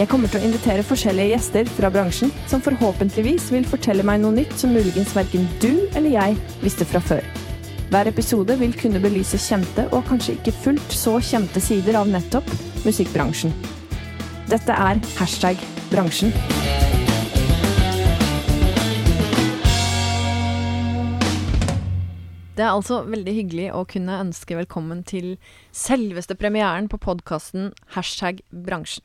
[0.00, 4.32] Jeg kommer til å invitere forskjellige gjester fra bransjen, som forhåpentligvis vil fortelle meg noe
[4.32, 7.26] nytt som muligens verken du eller jeg visste fra før.
[7.92, 12.48] Hver episode vil kunne belyse kjente og kanskje ikke fullt så kjente sider av nettopp
[12.86, 13.52] musikkbransjen.
[14.48, 15.60] Dette er hashtag
[15.92, 16.32] bransjen.
[22.56, 25.34] Det er altså veldig hyggelig å kunne ønske velkommen til
[25.76, 29.04] selveste premieren på podkasten hashtag bransjen.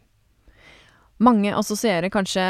[1.24, 2.44] Mange assosierer kanskje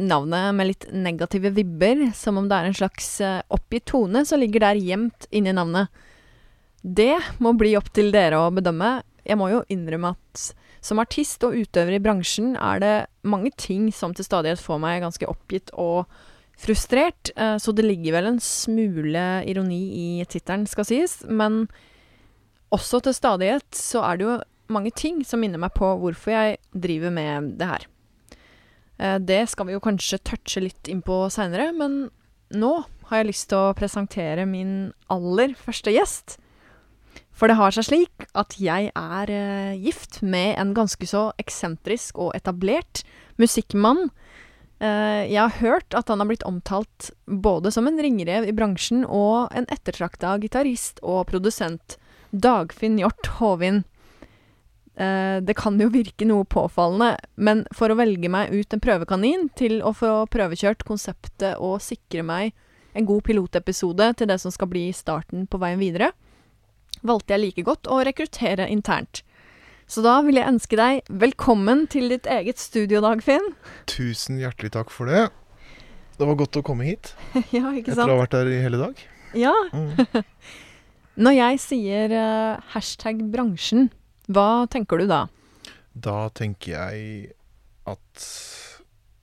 [0.00, 4.40] navnet med litt negative vibber, som om det er en slags eh, oppgitt tone som
[4.40, 5.92] ligger der gjemt inni navnet.
[6.80, 9.02] Det må bli opp til dere å bedømme.
[9.28, 10.46] Jeg må jo innrømme at
[10.80, 12.94] som artist og utøver i bransjen er det
[13.28, 16.08] mange ting som til stadighet får meg ganske oppgitt og
[16.58, 21.66] frustrert, eh, så det ligger vel en smule ironi i tittelen, skal sies, men
[22.72, 24.40] også til stadighet så er det jo
[24.72, 27.86] mange ting som minner meg på hvorfor jeg driver med det her.
[28.98, 32.08] Eh, det skal vi jo kanskje touche litt inn på seinere, men
[32.54, 32.72] nå
[33.08, 36.38] har jeg lyst til å presentere min aller første gjest.
[37.38, 42.18] For det har seg slik at jeg er uh, gift med en ganske så eksentrisk
[42.18, 43.04] og etablert
[43.38, 44.08] musikkmann.
[44.82, 49.04] Uh, jeg har hørt at han har blitt omtalt både som en ringrev i bransjen
[49.06, 51.94] og en ettertrakta gitarist og produsent.
[52.34, 53.84] Dagfinn Hjort Håvin.
[54.98, 59.46] Uh, det kan jo virke noe påfallende, men for å velge meg ut en prøvekanin
[59.58, 62.50] til å få prøvekjørt konseptet og sikre meg
[62.98, 66.10] en god pilotepisode til det som skal bli starten på veien videre,
[67.06, 69.22] valgte jeg like godt å rekruttere internt.
[69.88, 73.54] Så da vil jeg ønske deg velkommen til ditt eget studio, Dagfinn.
[73.88, 75.28] Tusen hjertelig takk for det.
[76.18, 77.14] Det var godt å komme hit.
[77.56, 78.02] ja, ikke sant?
[78.02, 79.00] Etter å ha vært der i hele dag.
[79.38, 79.54] Ja.
[79.72, 79.94] Mm.
[81.24, 83.88] Når jeg sier uh, hashtag bransjen,
[84.28, 85.24] hva tenker du da?
[85.96, 87.34] Da tenker jeg
[87.88, 88.24] at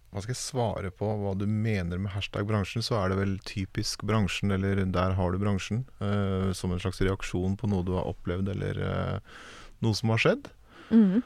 [0.09, 2.83] Hva skal jeg svare på hva du mener med hashtag bransjen?
[2.85, 5.83] Så er det vel typisk bransjen, eller der har du bransjen.
[5.99, 9.35] Uh, som en slags reaksjon på noe du har opplevd, eller uh,
[9.83, 10.47] noe som har skjedd.
[10.87, 11.19] Mm.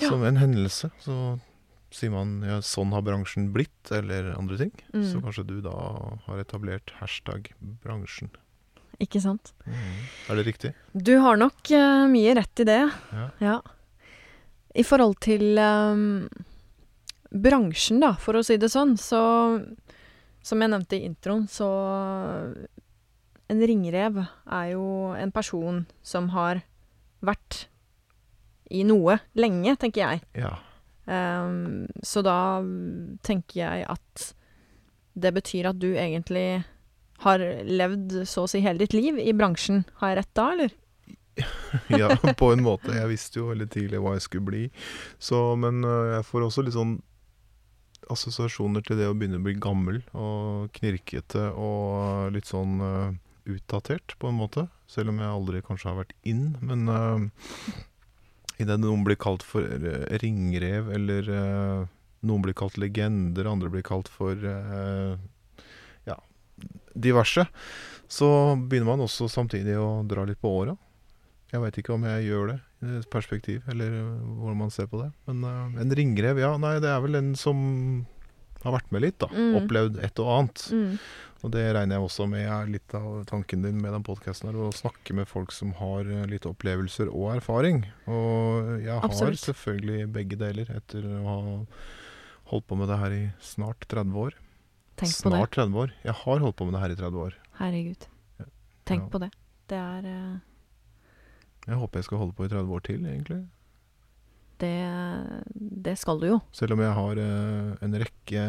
[0.00, 0.08] Ja.
[0.08, 0.88] Som en hendelse.
[1.04, 1.18] Så
[1.92, 4.72] sier man ja, sånn har bransjen blitt, eller andre ting.
[4.94, 5.04] Mm.
[5.12, 5.76] Så kanskje du da
[6.26, 7.52] har etablert hashtag
[7.84, 8.32] bransjen.
[9.00, 9.52] Ikke sant?
[9.64, 10.00] Mm.
[10.28, 10.72] Er det riktig?
[10.92, 12.80] Du har nok uh, mye rett i det.
[13.16, 13.28] Ja.
[13.40, 13.56] ja.
[14.76, 16.28] I forhold til um,
[17.30, 19.22] bransjen, da, for å si det sånn, så
[20.46, 21.68] Som jeg nevnte i introen, så
[23.50, 24.84] En ringrev er jo
[25.18, 26.62] en person som har
[27.20, 27.66] vært
[28.70, 30.20] i noe lenge, tenker jeg.
[30.38, 30.52] Ja.
[31.10, 32.62] Um, så da
[33.26, 34.28] tenker jeg at
[35.18, 36.62] det betyr at du egentlig
[37.24, 39.84] har levd så å si hele ditt liv i bransjen.
[40.00, 40.76] Har jeg rett da, eller?
[42.00, 42.94] ja, på en måte.
[42.96, 44.64] Jeg visste jo veldig tidlig hva jeg skulle bli.
[45.22, 46.98] Så, men uh, jeg får også litt sånn
[48.10, 53.12] assosiasjoner til det å begynne å bli gammel og knirkete og litt sånn uh,
[53.50, 54.66] utdatert, på en måte.
[54.90, 56.54] Selv om jeg aldri kanskje har vært inn.
[56.64, 57.76] Men uh,
[58.60, 59.64] idet noen blir kalt for
[60.24, 61.28] ringrev, eller
[62.20, 64.36] noen blir kalt legender, andre blir kalt for
[66.94, 67.46] diverse,
[68.10, 70.76] så begynner man også samtidig å dra litt på åra.
[71.50, 73.96] Jeg veit ikke om jeg gjør det i et perspektiv, eller
[74.38, 75.10] hvordan man ser på det.
[75.28, 76.54] Men uh, en ringrev, ja.
[76.62, 77.58] Nei, det er vel en som
[78.62, 79.28] har vært med litt, da.
[79.32, 79.56] Mm.
[79.62, 80.64] Opplevd et og annet.
[80.70, 80.94] Mm.
[81.40, 84.58] Og det regner jeg også med er litt av tanken din med den podkasten her.
[84.60, 87.82] Å snakke med folk som har eh, litt opplevelser og erfaring.
[88.04, 89.40] Og jeg har Absolutt.
[89.46, 91.40] selvfølgelig begge deler, etter å ha
[92.50, 94.36] holdt på med det her i snart 30 år.
[95.00, 95.38] Tenk på det.
[95.40, 95.92] Snart 30 år.
[96.04, 97.36] Jeg har holdt på med det her i 30 år.
[97.60, 98.06] Herregud.
[98.88, 99.08] Tenk Ja.
[99.12, 99.30] på det.
[99.70, 100.38] Det er uh,
[101.68, 103.40] Jeg håper jeg skal holde på i 30 år til, egentlig.
[104.60, 104.72] det,
[105.86, 106.38] det skal du jo.
[106.52, 108.42] Selv om jeg har uh, en rekke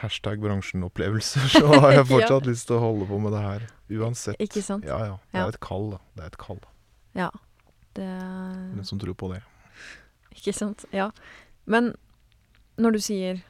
[0.00, 3.66] hashtag bransjen-opplevelser, så har jeg fortsatt lyst til å holde på med det her.
[4.00, 4.38] Uansett.
[4.42, 4.86] Ikke sant?
[4.88, 5.18] Ja, ja.
[5.32, 5.44] Det Ja.
[5.46, 5.98] er et kall, da.
[6.16, 6.60] Det er et kall.
[7.14, 7.30] Ja.
[7.94, 8.08] Det
[8.74, 9.42] Den som tror på det.
[10.34, 10.84] Ikke sant?
[10.92, 11.10] Ja.
[11.66, 11.92] Men
[12.78, 13.42] når du sier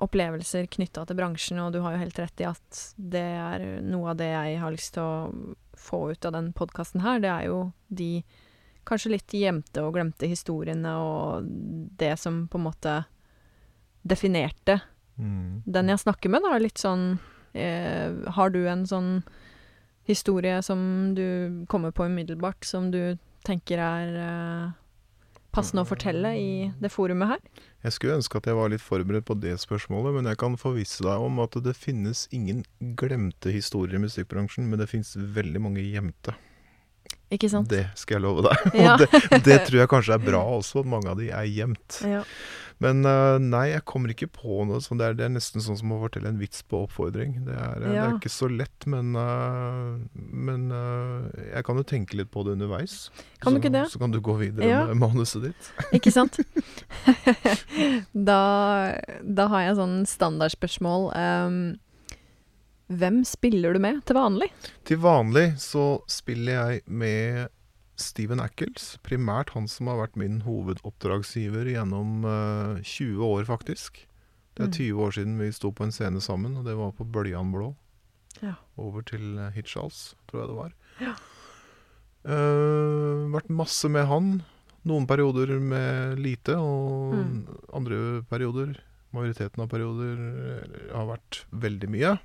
[0.00, 4.12] opplevelser knytta til bransjen, og du har jo helt rett i at det er noe
[4.12, 7.48] av det jeg har lyst til å få ut av den podkasten her, det er
[7.48, 7.58] jo
[7.88, 8.22] de
[8.88, 11.46] kanskje litt gjemte og glemte historiene og
[12.00, 12.94] det som på en måte
[14.02, 14.80] definerte
[15.20, 15.62] Mm.
[15.66, 16.56] den jeg snakker med, da.
[16.56, 17.18] Litt sånn
[17.52, 19.22] eh, Har du en sånn
[20.08, 24.70] historie som du kommer på umiddelbart, som du tenker er eh,
[25.54, 26.50] passende å fortelle i
[26.82, 27.64] det forumet her?
[27.84, 31.04] Jeg skulle ønske at jeg var litt forberedt på det spørsmålet, men jeg kan forvisse
[31.06, 32.62] deg om at det finnes ingen
[32.98, 36.36] glemte historier i musikkbransjen, men det finnes veldig mange gjemte.
[37.30, 37.70] Ikke sant?
[37.70, 38.64] Det skal jeg love deg.
[38.84, 38.96] Ja.
[38.96, 42.00] Og det, det tror jeg kanskje er bra også, at mange av de er gjemt.
[42.06, 42.24] Ja.
[42.80, 45.02] Men eh, nei, jeg kommer ikke på noe sånt.
[45.02, 47.34] Det er, det er nesten sånn som å fortelle en vits på oppfordring.
[47.44, 47.90] Det er, ja.
[47.90, 52.46] det er ikke så lett, men, eh, men eh, jeg kan jo tenke litt på
[52.46, 53.10] det underveis.
[53.44, 53.84] Kan du ikke det?
[53.92, 54.80] Så kan du gå videre Ja.
[54.88, 55.70] med manuset ditt.
[55.96, 56.40] Ikke sant?
[58.30, 58.40] da,
[59.20, 61.08] da har jeg sånn standardspørsmål.
[61.16, 61.62] Um,
[62.90, 64.50] hvem spiller du med til vanlig?
[64.88, 67.48] Til vanlig så spiller jeg med
[68.00, 68.96] Steven Ackles.
[69.06, 74.06] Primært han som har vært min hovedoppdragsgiver gjennom eh, 20 år, faktisk.
[74.56, 74.76] Det er Mm.
[74.76, 77.74] 20 år siden vi sto på en scene sammen, og det var på Bøljan Blå.
[78.42, 78.54] Ja.
[78.80, 80.72] Over til uh, Hitchhals, tror jeg det var.
[81.00, 81.14] Ja.
[82.26, 84.30] Uh, vært masse med han.
[84.88, 87.46] Noen perioder med lite, og Mm.
[87.74, 88.76] andre perioder,
[89.12, 92.18] majoriteten av perioder, eh, har vært veldig mye.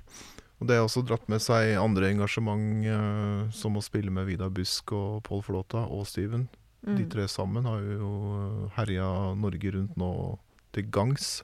[0.56, 4.52] Og det har også dratt med seg andre engasjement, uh, som å spille med Vidar
[4.54, 6.46] Busk og Pål Flåta og Steven.
[6.86, 6.96] Mm.
[7.00, 8.10] De tre sammen har jo
[8.76, 10.12] herja Norge rundt nå
[10.76, 11.40] til gangs.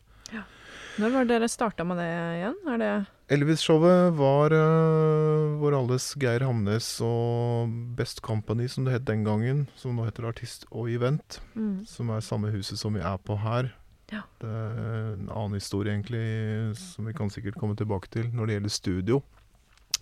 [1.00, 2.56] Når var det dere starta med det igjen?
[2.69, 2.93] Er det
[3.32, 9.65] Elvis-showet var uh, vår alles Geir Hamnes og Best Company, som det het den gangen.
[9.79, 11.41] Som nå heter Artist og Event.
[11.55, 11.87] mm.
[11.88, 13.73] Som er samme huset som vi er på her.
[14.12, 14.23] Ja.
[14.43, 14.79] Det er
[15.14, 19.20] en annen historie, egentlig, som vi kan sikkert komme tilbake til når det gjelder studio.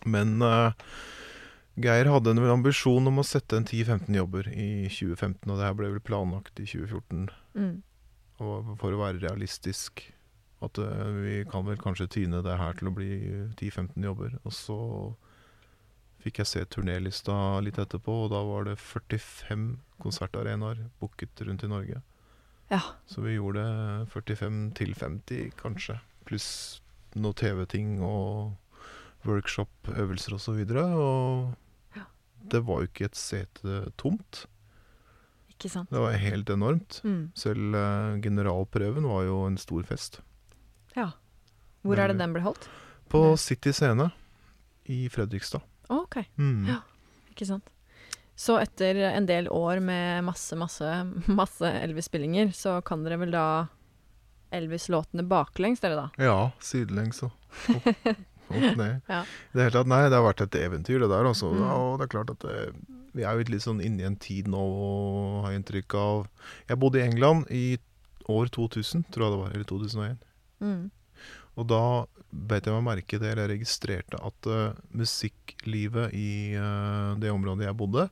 [0.09, 0.73] Men uh,
[1.81, 5.77] Geir hadde en ambisjon om å sette en 10-15 jobber i 2015, og det her
[5.79, 7.29] ble vel planlagt i 2014.
[7.55, 7.77] Mm.
[8.41, 10.05] Og for å være realistisk
[10.65, 13.13] at uh, vi kan vel kanskje tyne det her til å bli
[13.61, 14.37] 10-15 jobber.
[14.43, 14.81] Og så
[16.21, 17.35] fikk jeg se turnélista
[17.65, 19.71] litt etterpå, og da var det 45
[20.03, 22.03] konsertarenaer booket rundt i Norge.
[22.71, 22.81] Ja.
[23.11, 23.65] Så vi gjorde
[24.13, 25.99] 45 til 50, kanskje.
[26.29, 26.81] Pluss
[27.19, 28.53] noe TV-ting og
[29.27, 30.39] workshop-øvelser osv.
[30.39, 31.55] Og, så videre, og
[31.97, 32.05] Ja.
[32.53, 34.47] det var jo ikke et sete tomt.
[35.51, 35.91] Ikke sant?
[35.91, 37.01] Det var helt enormt.
[37.05, 37.33] Mm.
[37.35, 40.21] Selv eh, generalprøven var jo en stor fest.
[40.97, 41.11] Ja.
[41.83, 42.69] Hvor er det den ble holdt?
[43.11, 44.11] På City Scene
[44.87, 45.61] i Fredrikstad.
[45.91, 46.67] Ok, Mm.
[46.69, 46.81] Ja.
[47.31, 47.65] ikke sant.
[48.41, 50.89] Så etter en del år med masse, masse,
[51.41, 53.47] masse Elvis-spillinger, så kan dere vel da
[54.57, 56.07] Elvis-låtene baklengs, dere da?
[56.17, 57.35] Ja, sidelengs og
[57.77, 57.91] opp,
[58.57, 59.03] opp ned.
[59.11, 59.21] Ja.
[59.53, 61.29] Det hele tatt, nei, det har vært et eventyr, det der.
[61.29, 61.53] Altså.
[61.53, 61.61] Mm.
[61.67, 62.57] Ja, og det er klart at det,
[63.13, 64.65] vi er jo litt sånn inne i en tid nå,
[65.45, 66.25] har jeg inntrykk av.
[66.73, 67.65] Jeg bodde i England i
[68.31, 70.19] år 2000, tror jeg det var, eller 2001.
[70.65, 70.83] Mm.
[71.61, 71.85] Og da
[72.33, 77.31] bet jeg meg merke i det, eller jeg registrerte at uh, musikklivet i uh, det
[77.33, 78.09] området jeg bodde,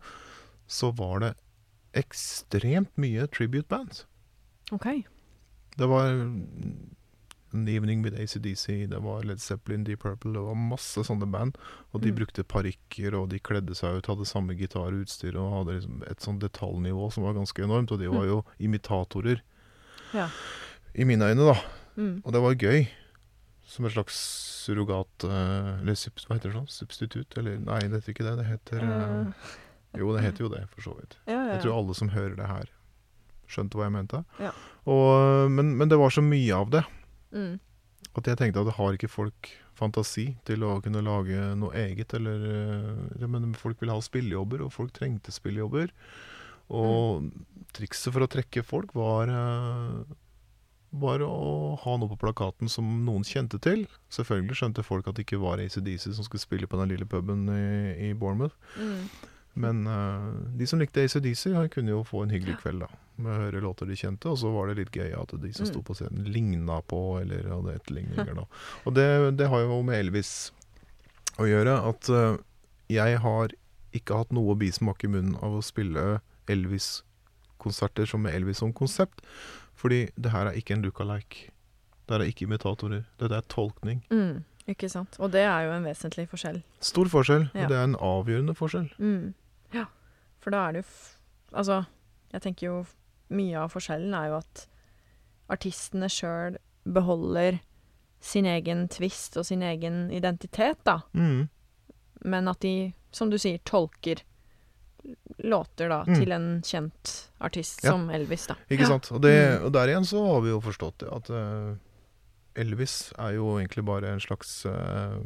[0.66, 1.32] så var det
[1.96, 4.04] ekstremt mye tribute bands.
[4.72, 4.86] Ok.
[5.78, 6.94] Det var mm,
[7.54, 11.56] An Evening with ACDC, det var Led Zeppelin, Deep Purple, det var masse sånne band.
[11.94, 12.16] Og de Mm.
[12.18, 16.42] brukte parykker, og de kledde seg ut, hadde samme gitarutstyr og hadde liksom et sånt
[16.44, 17.90] detaljnivå som var ganske enormt.
[17.92, 18.28] Og de var Mm.
[18.34, 19.40] jo imitatorer,
[20.12, 20.28] Ja.
[20.94, 21.56] i mine øyne, da.
[21.96, 22.20] Mm.
[22.24, 22.86] Og det var gøy.
[23.68, 24.16] Som et slags
[24.64, 26.70] surrogat eh, Eller hva heter det sånn?
[26.72, 27.36] Substitutt?
[27.40, 28.36] Eller nei, det heter ikke det.
[28.40, 29.54] Det heter Eh,
[29.98, 31.16] Jo, det heter jo det, for så vidt.
[31.26, 31.54] ja, ja.
[31.54, 32.68] Jeg tror alle som hører det her,
[33.48, 34.20] skjønte hva jeg mente.
[34.38, 34.50] Ja.
[34.86, 36.82] Og, men, men det var så mye av det
[37.32, 37.58] Mm.
[38.16, 42.12] at jeg tenkte at det har ikke folk fantasi til å kunne lage noe eget,
[42.14, 42.40] eller
[43.20, 45.90] ja, Men folk ville ha spillejobber, og folk trengte spillejobber.
[46.70, 47.44] Og Mm.
[47.72, 49.28] trikset for å trekke folk var
[50.90, 53.86] var å ha noe på plakaten som noen kjente til.
[54.14, 57.44] Selvfølgelig skjønte folk at det ikke var ACDC som skulle spille på den lille puben
[57.52, 58.56] i, i Bournemouth.
[58.80, 59.02] Mm.
[59.58, 63.38] Men uh, de som likte ACDC, kunne jo få en hyggelig kveld da med å
[63.42, 64.30] høre låter de kjente.
[64.30, 65.70] Og så var det litt gøy at de som Mm.
[65.72, 68.34] sto på scenen, ligna på, eller hadde etterligninger.
[68.38, 68.44] da.
[68.86, 69.08] Og det,
[69.40, 70.52] det har jo med Elvis
[71.42, 71.74] å gjøre.
[71.90, 72.38] At uh,
[72.88, 73.52] jeg har
[73.92, 79.20] ikke hatt noe bismak i munnen av å spille Elvis-konserter som med Elvis som konsept.
[79.78, 81.48] Fordi det her er ikke en look-alike.
[82.08, 83.04] Det her er ikke imitatorer.
[83.20, 84.00] Dette er tolkning.
[84.10, 84.40] Mm.
[84.68, 85.14] Ikke sant.
[85.22, 86.58] Og det er jo en vesentlig forskjell.
[86.84, 87.62] Stor forskjell, Ja.
[87.64, 88.88] og det er en avgjørende forskjell.
[88.98, 89.34] Mm.
[89.74, 89.84] Ja.
[90.42, 90.90] For da er det jo
[91.56, 91.84] Altså,
[92.32, 92.84] jeg tenker jo
[93.32, 94.66] mye av forskjellen er jo at
[95.48, 97.56] artistene sjøl beholder
[98.20, 100.98] sin egen twist og sin egen identitet, da.
[101.14, 101.48] Mm.
[102.24, 104.20] Men at de, som du sier, tolker
[105.44, 106.14] låter da Mm.
[106.20, 107.90] til en kjent artist Ja.
[107.92, 108.54] som Elvis, da.
[108.70, 108.86] Ikke Ja.
[108.88, 109.12] sant?
[109.12, 109.64] Og, det, Mm.
[109.66, 111.76] og der igjen så har vi jo forstått det, at uh,
[112.56, 115.20] Elvis er jo egentlig bare en slags uh,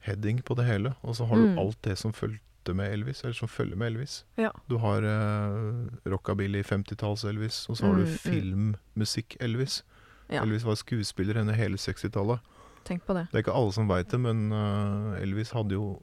[0.00, 0.94] heading på det hele.
[1.04, 1.58] Og så har du Mm.
[1.58, 4.24] alt det som fulgte med Elvis, eller som følger med Elvis.
[4.36, 4.50] Ja.
[4.68, 8.18] Du har uh, rockabilly 50-talls-Elvis, og så har Mm, du mm.
[8.96, 9.82] filmmusikk-Elvis.
[10.30, 10.42] Ja.
[10.42, 12.40] Elvis var skuespiller henne hele 60-tallet.
[12.84, 13.28] Tenk på det.
[13.32, 16.02] Det er ikke alle som veit det, men uh, Elvis hadde jo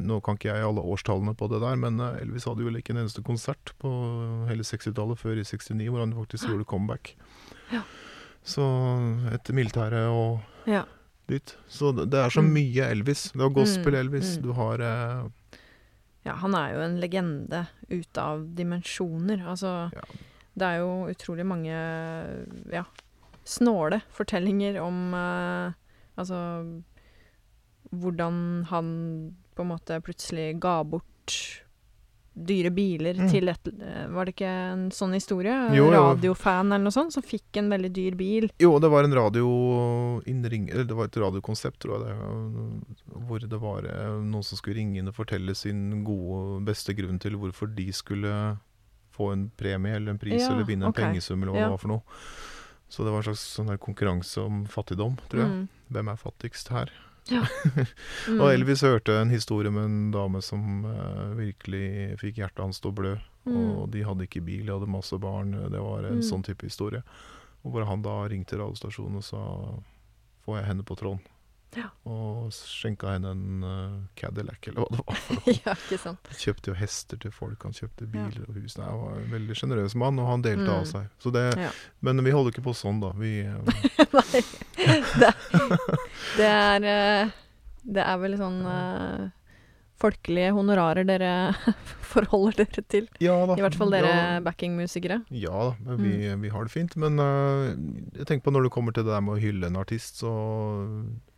[0.00, 2.78] Nå kan ikke jeg alle årstallene på det der, men eh, Elvis hadde jo vel
[2.80, 3.90] ikke en eneste konsert på
[4.48, 7.14] hele 60-tallet før i 69, hvor han faktisk gjorde comeback.
[7.72, 7.82] Ja.
[8.44, 8.62] Så
[9.32, 10.84] etter militæret og Ja.
[11.28, 11.56] dit.
[11.68, 12.52] Så det det er så Mm.
[12.52, 13.30] mye Elvis.
[13.32, 14.42] Det er gospel-Elvis, Mm, mm.
[14.42, 15.28] du har eh,
[16.24, 19.42] ja, han er jo en legende ut av dimensjoner.
[19.46, 20.00] Altså, Ja.
[20.56, 21.72] det er jo utrolig mange
[22.72, 22.84] ja,
[23.44, 25.72] snåle fortellinger om eh,
[26.18, 26.82] Altså
[27.92, 28.88] hvordan han
[29.62, 31.36] på en måte plutselig ga bort
[32.32, 33.26] dyre biler Mm.
[33.28, 35.52] til et eh, Var det ikke en sånn historie?
[35.76, 35.90] Jo.
[35.92, 38.46] Radiofan eller noe sånt som fikk en veldig dyr bil.
[38.58, 40.70] Jo, det var en radioinnring...
[40.72, 43.26] Eller det var et radiokonsept, tror jeg det.
[43.28, 47.20] Hvor det var eh, noen som skulle ringe inn og fortelle sin gode, beste grunn
[47.20, 48.32] til hvorfor de skulle
[49.12, 51.04] få en premie eller en pris Ja, eller vinne en okay.
[51.10, 51.68] pengesum eller hva Ja.
[51.68, 52.02] det var for noe.
[52.88, 55.50] Så det var en slags sånn konkurranse om fattigdom, tror jeg.
[55.52, 55.68] Mm.
[55.92, 56.90] Hvem er fattigst her?
[57.30, 57.46] Mm.
[58.40, 62.90] Og Elvis hørte en historie med en dame som uh, virkelig fikk hjertet hans til
[62.90, 63.12] å blø.
[63.46, 63.58] Mm.
[63.82, 65.52] Og de hadde ikke bil, de hadde masse barn.
[65.70, 66.26] Det var en Mm.
[66.26, 67.02] sånn type historie.
[67.64, 69.42] Og hvor han da ringte radiostasjonen og sa
[70.42, 71.20] Får jeg henne på tråden?
[71.78, 71.86] Ja.
[72.04, 75.20] Og skjenka henne en uh, Cadillac, eller hva det var.
[75.62, 76.18] ja, ikke sant.
[76.28, 78.26] Han kjøpte jo hester til folk, han kjøpte Ja.
[78.26, 78.74] biler og hus.
[78.76, 80.74] Nei, han var en veldig sjenerøs mann, og han delte Mm.
[80.74, 81.06] av seg.
[81.22, 81.70] Så det, Ja.
[82.02, 83.12] Men vi holder ikke på sånn, da.
[83.16, 83.54] Vi, eh,
[84.18, 84.42] Nei.
[85.22, 85.30] Det,
[86.36, 87.30] det er eh,
[87.82, 89.30] Det er vel sånn eh,
[90.02, 91.30] folkelige honorarer dere
[92.12, 93.04] forholder dere til.
[93.22, 93.54] ja da.
[93.54, 95.20] I hvert fall dere ja, backingmusikere.
[95.30, 96.96] Ja da, men vi, vi har det fint.
[96.98, 97.68] Men uh,
[98.18, 100.32] jeg tenker på når det kommer til det der med å hylle en artist, så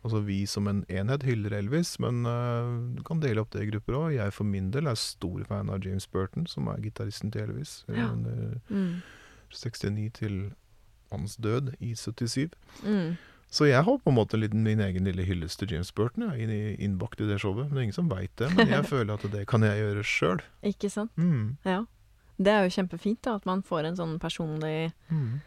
[0.05, 3.69] Altså vi som en enhet hyller Elvis, men uh, du kan dele opp det i
[3.71, 4.09] grupper òg.
[4.17, 7.79] Jeg for min del er stor fan av James Burton, som er gitaristen til Elvis.
[7.89, 8.11] Ja.
[8.11, 8.99] Under Mm.
[9.53, 10.35] 69 til
[11.11, 12.53] hans død i 77.
[12.83, 13.15] Mm.
[13.55, 16.35] Så jeg har på en måte litt min egen lille hyllest til James Burton ja,
[16.83, 17.69] innbakt i det showet.
[17.69, 18.49] Men det er ingen som veit det.
[18.57, 20.41] Men jeg føler at det kan jeg gjøre sjøl.
[20.67, 21.13] Ikke sant?
[21.15, 21.53] Mm.
[21.63, 21.77] Ja.
[22.35, 25.39] Det er jo kjempefint da, at man får en sånn personlig Mm.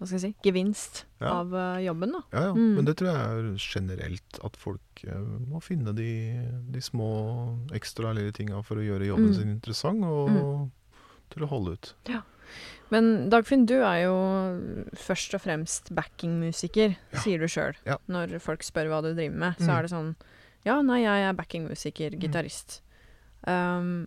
[0.00, 1.28] hva skal jeg si, gevinst Ja.
[1.42, 2.10] av uh, jobben.
[2.16, 2.22] da.
[2.32, 2.54] Ja, ja.
[2.56, 2.72] Mm.
[2.78, 5.20] Men det tror jeg er generelt at folk uh,
[5.52, 6.08] må finne de,
[6.72, 7.10] de små
[7.76, 9.36] ekstra lille tinga for å gjøre jobben Mm.
[9.36, 10.70] sin interessant og Mm.
[11.32, 11.94] Til å holde ut.
[12.92, 14.16] Men Dagfinn, du er jo
[15.00, 17.18] først og fremst backingmusiker, Ja.
[17.24, 17.74] sier du sjøl.
[17.88, 17.96] Ja.
[18.08, 19.76] Når folk spør hva du driver med, så Mm.
[19.78, 20.16] er det sånn
[20.64, 22.82] Ja, nei, jeg er backingmusiker, gitarist.
[23.48, 24.06] Um,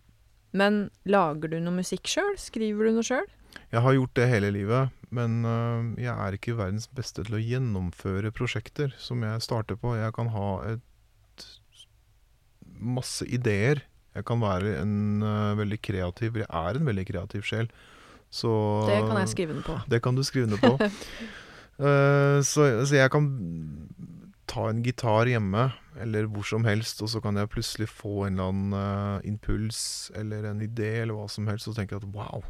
[0.53, 2.37] men lager du noe musikk sjøl?
[2.39, 3.25] Skriver du noe sjøl?
[3.73, 7.43] Jeg har gjort det hele livet, men uh, jeg er ikke verdens beste til å
[7.43, 9.95] gjennomføre prosjekter som jeg starter på.
[9.99, 10.79] Jeg kan ha et
[12.79, 13.81] masse ideer.
[14.15, 17.69] Jeg kan være en uh, veldig kreativ Jeg er en veldig kreativ sjel.
[18.31, 18.51] Så
[18.87, 19.75] Det kan jeg skrive den på.
[19.91, 20.75] Det kan du skrive ned på.
[20.79, 23.29] uh, så, så jeg kan
[24.47, 25.69] ta en gitar hjemme,
[26.01, 30.11] eller hvor som helst, og så kan jeg plutselig få en eller annen uh, impuls
[30.15, 32.43] eller en idé eller hva som helst, og tenke at wow,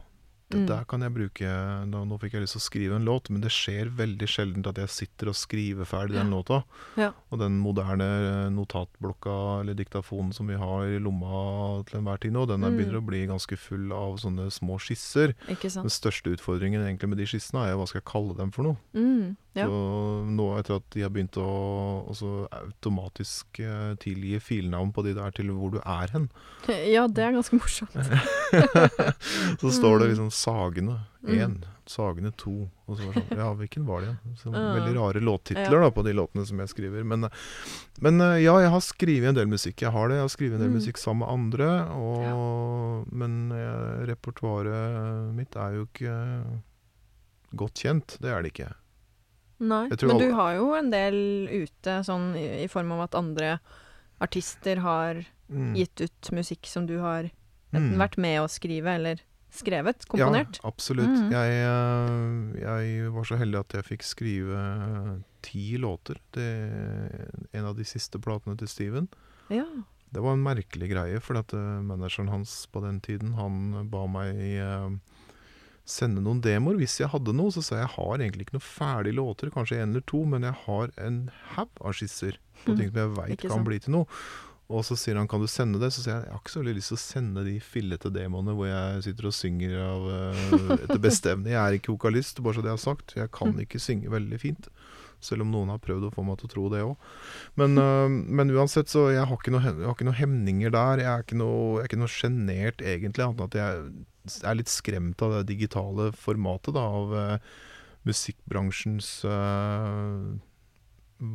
[0.54, 0.68] Mm.
[0.70, 1.48] der kan jeg bruke
[1.90, 4.68] nå, Nå fikk jeg lyst til å skrive en låt, men det skjer veldig sjelden
[4.70, 6.60] at jeg sitter og skriver ferdig den låta.
[7.02, 7.08] Ja.
[7.34, 12.32] Og den moderne eh, notatblokka eller diktafonen som vi har i lomma til enhver tid
[12.38, 12.78] nå, den er Mm.
[12.78, 15.34] begynner å bli ganske full av sånne små skisser.
[15.50, 18.52] Ikke Den største utfordringen egentlig med de skissene er jo hva skal jeg kalle dem
[18.52, 18.78] for noe.
[18.94, 19.66] Mm, ja.
[19.66, 22.06] Så nå etter at de har begynt å
[22.52, 26.30] automatisk eh, tilgi filnavn på de der til hvor du er hen,
[26.96, 27.96] ja, det er ganske morsomt.
[29.62, 30.12] så står det Mm.
[30.12, 31.54] liksom Sagene 1,
[31.89, 32.51] Sagene 2
[32.89, 34.36] Og så var det sånn Ja, hvilken var det igjen?
[34.42, 34.63] Så Ja.
[34.75, 37.04] Veldig rare låttitler da på de låtene som jeg skriver.
[37.08, 37.30] Men,
[38.04, 39.82] men eh, ja, jeg har skrevet en del musikk.
[39.86, 40.18] Jeg har det.
[40.20, 40.80] Jeg har skrevet en del Mm.
[40.82, 41.70] musikk sammen med andre.
[41.96, 46.15] Og, Men eh, repertoaret mitt er jo ikke
[47.56, 48.18] godt kjent.
[48.22, 48.72] Det er det ikke.
[49.63, 51.15] Nei, men du har jo en del
[51.48, 53.60] ute, sånn i, i form av at andre
[54.22, 55.75] artister har Mm.
[55.77, 57.27] gitt ut musikk som du har
[57.72, 58.00] enten Mm.
[58.01, 59.20] vært med å skrive eller
[59.58, 60.60] skrevet, komponert.
[60.62, 61.12] Ja, absolutt.
[61.12, 61.32] Mm.
[61.34, 64.62] Jeg, eh, jeg var så heldig at jeg fikk skrive
[65.46, 69.10] ti låter til en av de siste platene til Steven.
[69.54, 69.68] Ja.
[70.16, 74.06] Det var en merkelig greie, for at eh, manageren hans på den tiden, han ba
[74.08, 74.90] meg eh,
[75.86, 76.80] sende noen demoer.
[76.80, 79.82] Hvis jeg hadde noe, så sa jeg jeg har egentlig ikke noen ferdige låter, kanskje
[79.82, 81.22] en eller to, men jeg har en
[81.56, 84.22] haug av skisser på ting som jeg veit kan bli til noe.
[84.74, 85.92] Og så sier han kan du sende det?
[85.94, 88.56] Så sier jeg jeg har ikke så veldig lyst til å sende de fillete demoene
[88.58, 91.52] hvor jeg sitter og synger av, eh, etter beste evne.
[91.54, 93.14] Jeg er ikke vokalist, bare så det er sagt.
[93.20, 94.70] Jeg kan ikke synge veldig fint.
[95.24, 97.06] Selv om noen har prøvd å få meg til å tro det òg.
[97.62, 101.04] Men, øh, men uansett, så jeg har ikke noen jeg noe hemninger der.
[101.04, 104.58] Jeg er ikke noe, jeg er ikke noe sjenert, egentlig, annet enn at jeg er
[104.58, 107.56] litt skremt av det digitale formatet, da, av øh,
[108.10, 110.36] musikkbransjens øh,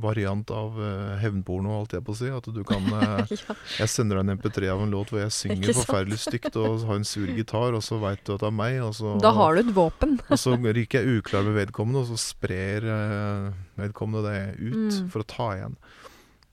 [0.03, 2.31] variant av uh, hevnporno, holdt jeg på å si.
[2.33, 3.57] At du kan uh, ja.
[3.81, 7.01] Jeg sender deg en MP3 av en låt hvor jeg synger forferdelig stygt og har
[7.01, 9.57] en sur gitar, og så veit du at det er meg, og så, Da har
[9.57, 10.19] du et våpen.
[10.31, 15.09] og så ryker jeg uklar med vedkommende, og så sprer uh, vedkommende det ut Mm.
[15.13, 15.75] for å ta igjen.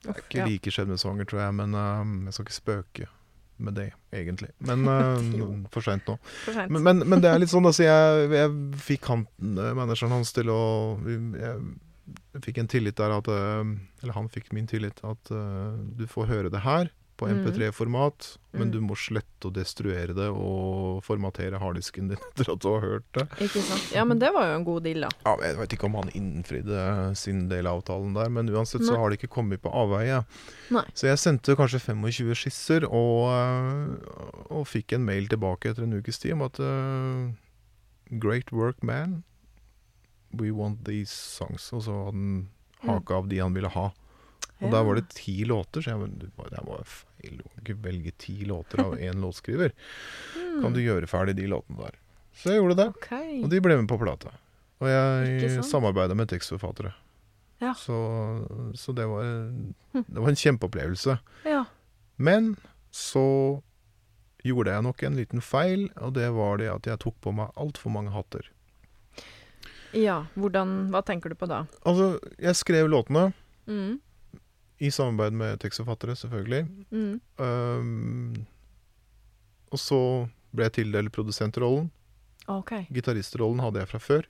[0.02, 0.46] Det er ikke ja.
[0.46, 1.74] like skjebnesvanger, tror jeg, men
[2.28, 3.08] jeg skal ikke spøke
[3.58, 4.50] med det, egentlig.
[4.58, 6.16] Men uh, for seint nå.
[6.44, 6.70] For sent.
[6.72, 8.54] Men, men, men det er litt sånn, altså jeg, jeg
[8.86, 10.62] fikk han, manageren hans til å
[11.08, 11.56] jeg
[12.44, 15.00] fikk en tillit der at eh, Eller han fikk min tillit.
[15.04, 17.40] At eh, du får høre det her på Mm.
[17.42, 18.72] MP3-format, men Mm.
[18.72, 23.08] du må slette og destruere det og formatere harddisken din etter at du har hørt
[23.12, 23.24] det.
[23.42, 23.88] Ikke sant.
[23.90, 25.08] Ja, men det var jo en god deal, da.
[25.26, 28.94] Ja, jeg vet ikke om han innfridde sin del av avtalen der, men uansett så
[29.02, 30.20] har det ikke kommet på avveie.
[30.70, 30.84] Nei.
[30.94, 35.98] Så jeg sendte kanskje 25 skisser, og, øh, og fikk en mail tilbake etter en
[35.98, 37.34] ukes tid om at uh,
[38.14, 39.24] Great work, man.
[40.30, 41.70] We want these songs.
[41.72, 42.48] Og så hadde han
[42.84, 43.86] haka av de han ville ha.
[44.58, 44.70] Og Ja.
[44.70, 46.30] der var det ti låter, så jeg men, det
[46.66, 47.36] var feil.
[47.38, 49.72] Du kan ikke velge ti låter av én låtskriver.
[50.36, 50.62] Mm.
[50.62, 51.94] Kan du gjøre ferdig de låtene der?
[52.34, 52.88] Så jeg gjorde det.
[52.96, 53.42] Okay.
[53.42, 54.32] Og de ble med på plata.
[54.80, 56.92] Og jeg samarbeida med tekstforfattere.
[57.58, 57.72] Ja.
[57.74, 57.94] Så,
[58.78, 59.22] så det var
[59.92, 61.18] Det var en kjempeopplevelse.
[61.44, 61.64] Ja.
[62.16, 62.56] Men
[62.94, 63.62] så
[64.46, 67.50] gjorde jeg nok en liten feil, og det var det at jeg tok på meg
[67.58, 68.46] altfor mange hatter.
[69.92, 70.26] Ja.
[70.36, 71.62] Hvordan Hva tenker du på da?
[71.86, 73.32] Altså, jeg skrev låtene
[73.68, 74.00] Mm.
[74.80, 76.68] i samarbeid med tekstforfattere, selvfølgelig.
[76.90, 77.20] Mm.
[77.38, 78.46] Um,
[79.72, 79.98] og så
[80.54, 81.90] ble jeg tildelt produsentrollen.
[82.48, 82.72] OK.
[82.92, 84.22] Gitaristrollen hadde jeg fra før.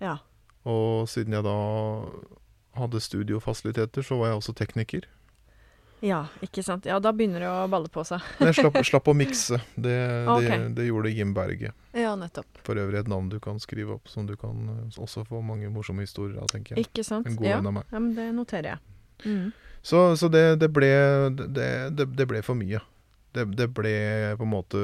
[0.00, 0.16] Ja.
[0.64, 1.56] Og siden jeg da
[2.78, 5.08] hadde studiofasiliteter, så var jeg også tekniker.
[6.00, 6.86] Ja, ikke sant.
[6.88, 8.24] Ja, da begynner det å balle på seg.
[8.42, 9.60] Jeg slapp, slapp å mikse.
[9.74, 9.94] Det,
[10.34, 10.48] okay.
[10.50, 11.72] det, det gjorde Jim Berge.
[11.96, 12.60] Ja, nettopp.
[12.66, 15.70] For øvrig et navn du kan skrive opp, som du kan eh, også få mange
[15.72, 16.88] morsomme historier av, tenker jeg.
[16.88, 17.28] Ikke sant.
[17.30, 17.60] En god Ja.
[17.60, 17.86] venn av meg.
[17.92, 18.82] ja, men det noterer jeg.
[19.24, 19.52] Mm.
[19.84, 20.90] Så, så det, det, ble,
[21.34, 22.80] det, ble for mye.
[23.34, 23.94] Det, det ble
[24.38, 24.80] på en måte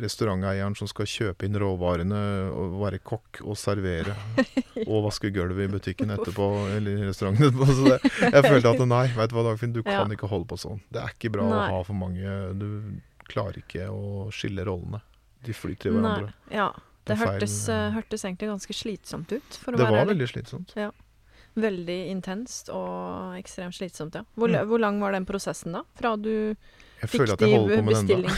[0.00, 2.20] restauranteieren som skal kjøpe inn råvarene
[2.54, 4.14] og være kokk og servere.
[4.90, 7.66] Og vaske gulvet i butikken etterpå, eller i restauranten etterpå.
[7.76, 7.98] Så det,
[8.32, 10.16] jeg følte at nei, vet du hva Dagfinn, du kan Ja.
[10.16, 10.80] ikke holde på sånn.
[10.90, 11.58] Det er ikke bra Nei.
[11.68, 12.66] å ha for mange Du
[13.28, 15.02] klarer ikke å skille rollene.
[15.44, 16.00] De flyter i Nei.
[16.00, 16.32] hverandre.
[16.50, 16.70] Ja.
[17.06, 20.28] Det hørtes, eh, eh, hørtes egentlig ganske slitsomt ut, for å Det være var veldig
[20.32, 20.74] slitsomt.
[20.76, 20.90] Ja.
[21.56, 24.22] Veldig intenst og ekstremt slitsomt, ja.
[24.36, 24.66] Hvor, Mm.
[24.68, 25.82] hvor lang var den prosessen da?
[25.96, 26.54] Fra du
[27.00, 28.30] Jeg føler at jeg holder på med den ennå.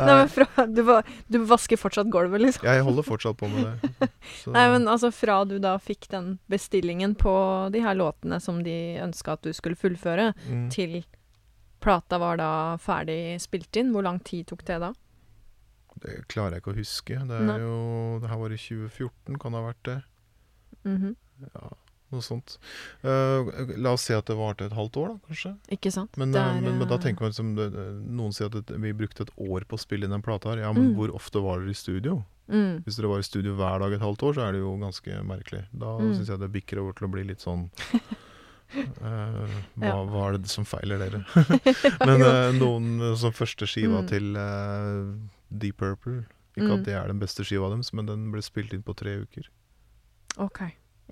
[0.08, 0.82] Nei, fra du,
[1.30, 2.66] du vasker fortsatt gulvet, liksom?
[2.66, 4.08] Jeg holder fortsatt på med det.
[4.42, 7.34] Så- Nei, men altså fra du da fikk den bestillingen på
[7.74, 10.66] de her låtene som de ønska at du skulle fullføre, mm.
[10.74, 10.98] til
[11.82, 12.50] plata var da
[12.82, 14.92] ferdig spilt inn, hvor lang tid tok det da?
[16.02, 17.22] Det klarer jeg ikke å huske.
[17.30, 17.56] Det Nei.
[17.56, 19.98] er jo Det her var i 2014, kan det ha vært det?
[20.86, 21.14] Mhm.
[21.46, 21.68] Ja,
[22.12, 22.58] noe sånt.
[23.04, 25.52] Uh, la oss si at det varte et halvt år, da, kanskje.
[25.74, 26.16] Ikke sant?
[26.16, 27.54] Men, eh, er, men, men da eh, tenker man liksom
[28.16, 30.58] Noen sier at vi brukte et år på å spille inn den plata her.
[30.62, 30.94] Ja, men Mm.
[30.96, 32.24] hvor ofte var dere i studio?
[32.48, 34.76] mm, Hvis dere var i studio hver dag et halvt år, så er det jo
[34.78, 35.64] ganske merkelig.
[35.74, 36.14] Da Mm.
[36.14, 37.70] syns jeg det bikker over til å bli litt sånn
[38.74, 39.46] Uh,
[39.78, 39.94] hva, Ja.
[40.10, 41.20] hva er det som feiler dere?
[42.08, 44.08] Men eh, noen som første skiva Mm.
[44.10, 45.14] til uh,
[45.56, 46.24] Deep Purple
[46.56, 46.78] Ikke Mm.
[46.78, 49.46] at det er den beste skiva deres, men den ble spilt inn på tre uker.
[50.38, 50.62] OK.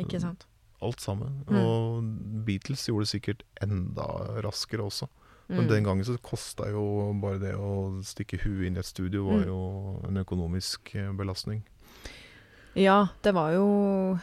[0.00, 0.46] Ikke sant.
[0.84, 1.42] Alt sammen.
[1.48, 1.58] Mm.
[1.58, 4.04] Og Beatles gjorde det sikkert enda
[4.44, 5.08] raskere også.
[5.48, 5.68] Men Mm.
[5.68, 9.42] den gangen så kosta jo bare det å stikke huet inn i et studio var
[9.42, 9.46] Mm.
[9.46, 11.62] jo en økonomisk eh, belastning.
[12.74, 14.18] Ja, det var jo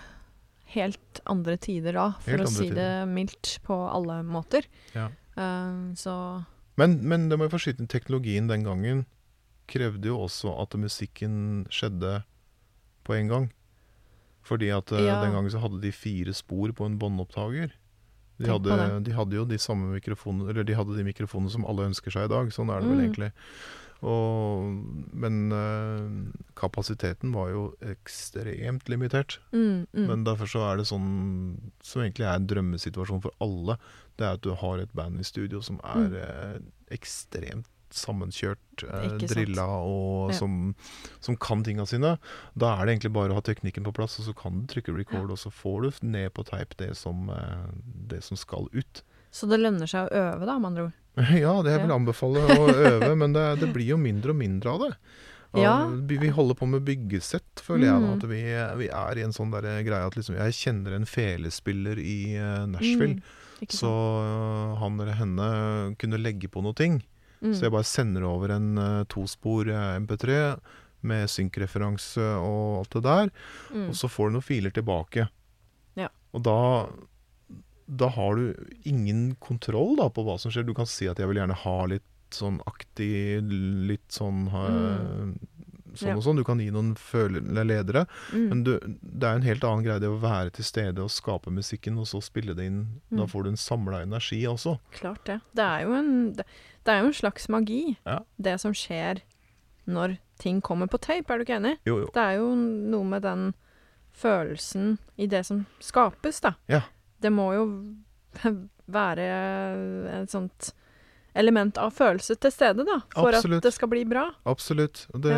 [0.73, 2.75] helt andre tider da, for Helt å si tider.
[2.75, 4.65] det mildt på alle måter.
[4.95, 5.09] Ja.
[5.37, 6.45] Uh, så
[6.77, 9.05] Men, men det må jeg få skyte inn, teknologien den gangen
[9.67, 12.23] krevde jo også at musikken skjedde
[13.05, 13.51] på en gang.
[14.43, 15.21] Fordi at eh, Ja.
[15.23, 17.71] den gangen så hadde de fire spor på en båndopptaker.
[18.41, 21.85] De hadde, de hadde jo de samme mikrofonene Eller de hadde de mikrofonene som alle
[21.91, 22.47] ønsker seg i dag.
[22.49, 23.05] Sånn er det vel Mm.
[23.05, 23.31] egentlig.
[24.01, 29.37] Og, men eh, kapasiteten var jo ekstremt limitert.
[29.53, 30.07] mm, mm.
[30.07, 33.77] Men derfor så er det sånn Som egentlig er en drømmesituasjon for alle.
[34.17, 36.59] Det er at du har et band i studio som er eh,
[36.97, 40.37] ekstremt sammenkjørt, eh, drilla og Ja.
[40.37, 40.75] som,
[41.19, 42.17] som kan tinga sine.
[42.57, 44.95] Da er det egentlig bare å ha teknikken på plass, og så kan du trykke
[44.97, 47.71] record, og så får du ned på teip det som, eh,
[48.07, 49.03] det som skal ut.
[49.31, 50.93] Så det lønner seg å øve, da, med andre ord.
[51.43, 51.97] Ja, det jeg vil Ja.
[51.99, 54.95] anbefale å øve, men det, det blir jo mindre og mindre av det.
[55.53, 55.85] Ja.
[56.07, 57.99] Vi holder på med byggesett, føler jeg.
[57.99, 58.13] da Mm.
[58.15, 58.41] At vi,
[58.79, 62.65] vi er i en sånn der greie at liksom Jeg kjenner en felespiller i eh,
[62.71, 63.17] Nashville.
[63.19, 63.91] Mm, Så
[64.79, 67.01] han eller henne kunne legge på noe ting.
[67.41, 67.57] Sant?
[67.57, 70.39] Så jeg bare sender over en uh, tospor eh, MP3
[71.09, 73.31] med synkreferanse og alt det der.
[73.73, 73.87] mm.
[73.89, 75.25] Og så får du noen filer tilbake.
[75.97, 76.11] Ja.
[76.35, 76.59] Og da
[77.91, 78.55] da har du
[78.87, 80.63] ingen kontroll da på hva som skjer.
[80.63, 83.41] Du kan si at jeg vil gjerne ha litt sånn aktig,
[83.89, 85.33] litt sånn eh,
[85.93, 86.15] Sånn Ja.
[86.15, 86.37] og sånn.
[86.37, 86.95] Du kan gi noen
[87.67, 88.05] ledere.
[88.31, 88.47] Mm.
[88.49, 91.51] Men du, det er en helt annen greie det å være til stede og skape
[91.51, 93.01] musikken, og så spille det inn.
[93.09, 93.29] Da Mm.
[93.29, 94.79] får du en samla energi også.
[94.91, 95.41] Klart det.
[95.53, 96.45] Det er jo en, det,
[96.85, 98.19] det er jo en slags magi, Ja.
[98.39, 99.21] det som skjer
[99.87, 101.77] når ting kommer på tape, er du ikke enig?
[101.85, 102.05] Jo, jo.
[102.13, 103.53] Det er jo noe med den
[104.13, 106.53] følelsen i det som skapes, da.
[106.69, 106.81] Ja.
[107.21, 107.65] Det må jo
[108.91, 109.27] være
[110.21, 110.71] et sånt
[111.33, 112.99] element av følelse til stede, da.
[113.15, 113.61] For Absolutt.
[113.61, 114.27] at det skal bli bra.
[114.49, 115.05] Absolutt.
[115.13, 115.35] Det,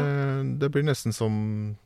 [0.62, 1.77] det blir nesten som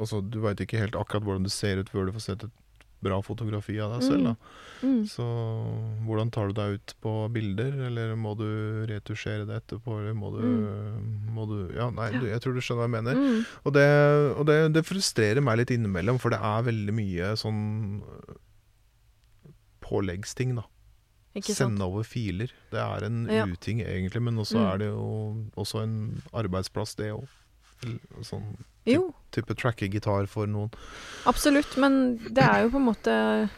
[0.00, 2.54] Altså, du veit ikke helt akkurat hvordan du ser ut før du får sett et
[3.02, 4.58] bra fotografi av deg selv, da.
[4.82, 5.02] Mm.
[5.10, 5.24] Så
[6.06, 8.46] hvordan tar du deg ut på bilder, eller må du
[8.88, 10.42] retusjere det etterpå, eller må du,
[11.34, 13.18] må du Ja, nei, du, jeg tror du skjønner hva jeg mener.
[13.20, 13.40] Mm.
[13.62, 13.86] Og, det,
[14.38, 17.62] og det, det frustrerer meg litt innimellom, for det er veldig mye sånn
[19.82, 20.66] påleggsting, da.
[21.40, 22.50] Sende over filer.
[22.70, 23.46] Det er en Ja.
[23.46, 24.72] uting, egentlig, men også Mm.
[24.74, 27.26] er det jo også en arbeidsplass, det òg.
[28.22, 30.70] Sånn Jo, type trackegitar for noen.
[31.26, 33.50] absolutt, men det er jo på en måte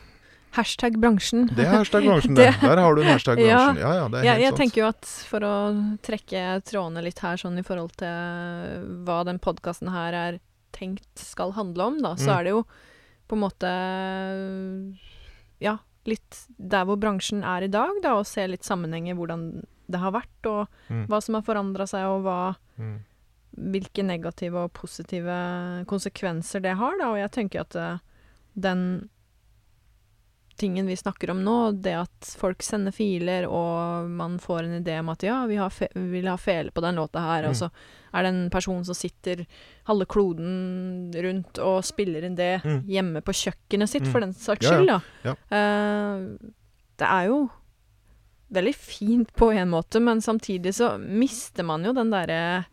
[0.52, 1.48] hashtag bransjen.
[1.54, 2.54] Det er hashtag bransjen, det.
[2.60, 3.58] Der har du en hashtag Ja.
[3.74, 3.80] bransjen.
[3.82, 4.60] Ja, ja, det er Jeg, helt jeg sant.
[4.60, 9.38] tenker jo at for å trekke trådene litt her, sånn i forhold til hva den
[9.40, 10.40] podkasten her er
[10.72, 12.38] tenkt skal handle om, da, så Mm.
[12.38, 12.66] er det jo
[13.28, 14.98] på en måte
[15.60, 19.64] Ja, litt der hvor bransjen er i dag, da, og se litt sammenheng i hvordan
[19.88, 21.06] det har vært, og Mm.
[21.08, 22.98] hva som har forandra seg, og hva Mm.
[23.72, 27.10] hvilke negative og positive konsekvenser det har, da.
[27.12, 27.98] Og jeg tenker at eh,
[28.58, 29.08] den
[30.56, 34.98] tingen vi snakker om nå, det at folk sender filer, og man får en idé
[35.00, 37.54] om at ja, vi, har fe vi vil ha fele på den låta her, og
[37.54, 37.58] Mm.
[37.58, 37.70] så
[38.14, 39.46] er det en person som sitter
[39.88, 42.82] halve kloden rundt og spiller inn det Mm.
[42.86, 44.12] hjemme på kjøkkenet sitt, Mm.
[44.12, 45.00] for den saks skyld, da.
[45.24, 45.34] Ja.
[45.50, 46.36] Uh,
[46.96, 47.50] det er jo
[48.52, 52.66] veldig fint på en måte, men samtidig så mister man jo den derre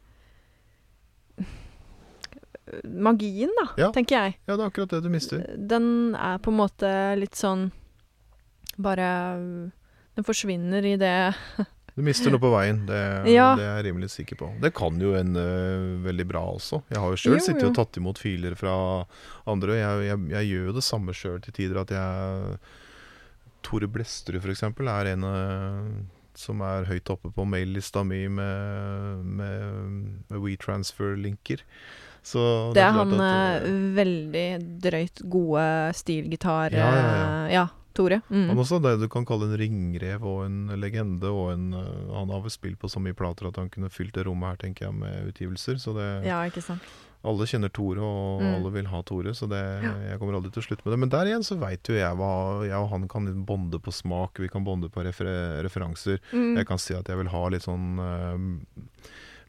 [2.84, 3.92] magien, da, Ja.
[3.96, 4.38] tenker jeg.
[4.48, 5.44] Ja, det er akkurat det du mister.
[5.58, 7.72] Den er på en måte litt sånn
[8.82, 9.08] Bare
[10.16, 11.34] Den forsvinner i det
[11.96, 13.00] Du mister noe på veien, det,
[13.36, 13.50] Ja.
[13.60, 14.48] det er jeg rimelig sikker på.
[14.64, 15.42] Det kan jo ende
[16.06, 16.80] veldig bra også.
[16.90, 19.06] Jeg har jo sjøl sittet og tatt imot filer fra
[19.46, 19.76] andre.
[19.76, 21.82] Jeg, jeg, jeg gjør jo det samme sjøl til tider.
[21.84, 22.58] At jeg
[23.62, 25.92] Tore Blesterud, eksempel, er en eh,
[26.34, 31.60] som er høyt oppe på maillista mi med, med, med WeTransfer-linker.
[32.24, 34.48] Så Det er han at, uh, veldig
[34.84, 36.72] drøyt gode stilgitar...
[36.76, 37.22] Ja, ja, ja.
[37.48, 38.22] eh, ja, Tore.
[38.30, 38.48] Mm.
[38.54, 41.28] Han også det du kan kalle en ringrev og en legende.
[41.34, 44.14] Og en, uh, han har vel spilt på så mye plater at han kunne fylt
[44.16, 45.80] det rommet her, tenker jeg, med utgivelser.
[45.82, 46.86] Så det, Ja, ikke sant.
[47.26, 48.54] alle kjenner Tore, og Mm.
[48.56, 49.34] alle vil ha Tore.
[49.38, 51.00] Så det, jeg kommer aldri til å slutte med det.
[51.00, 54.40] Men der igjen så veit jo jeg hva Jeg og han kan bonde på smak,
[54.40, 56.22] vi kan bonde på refer referanser.
[56.32, 56.56] Mm.
[56.58, 58.70] Jeg kan si at jeg vil ha litt sånn eh,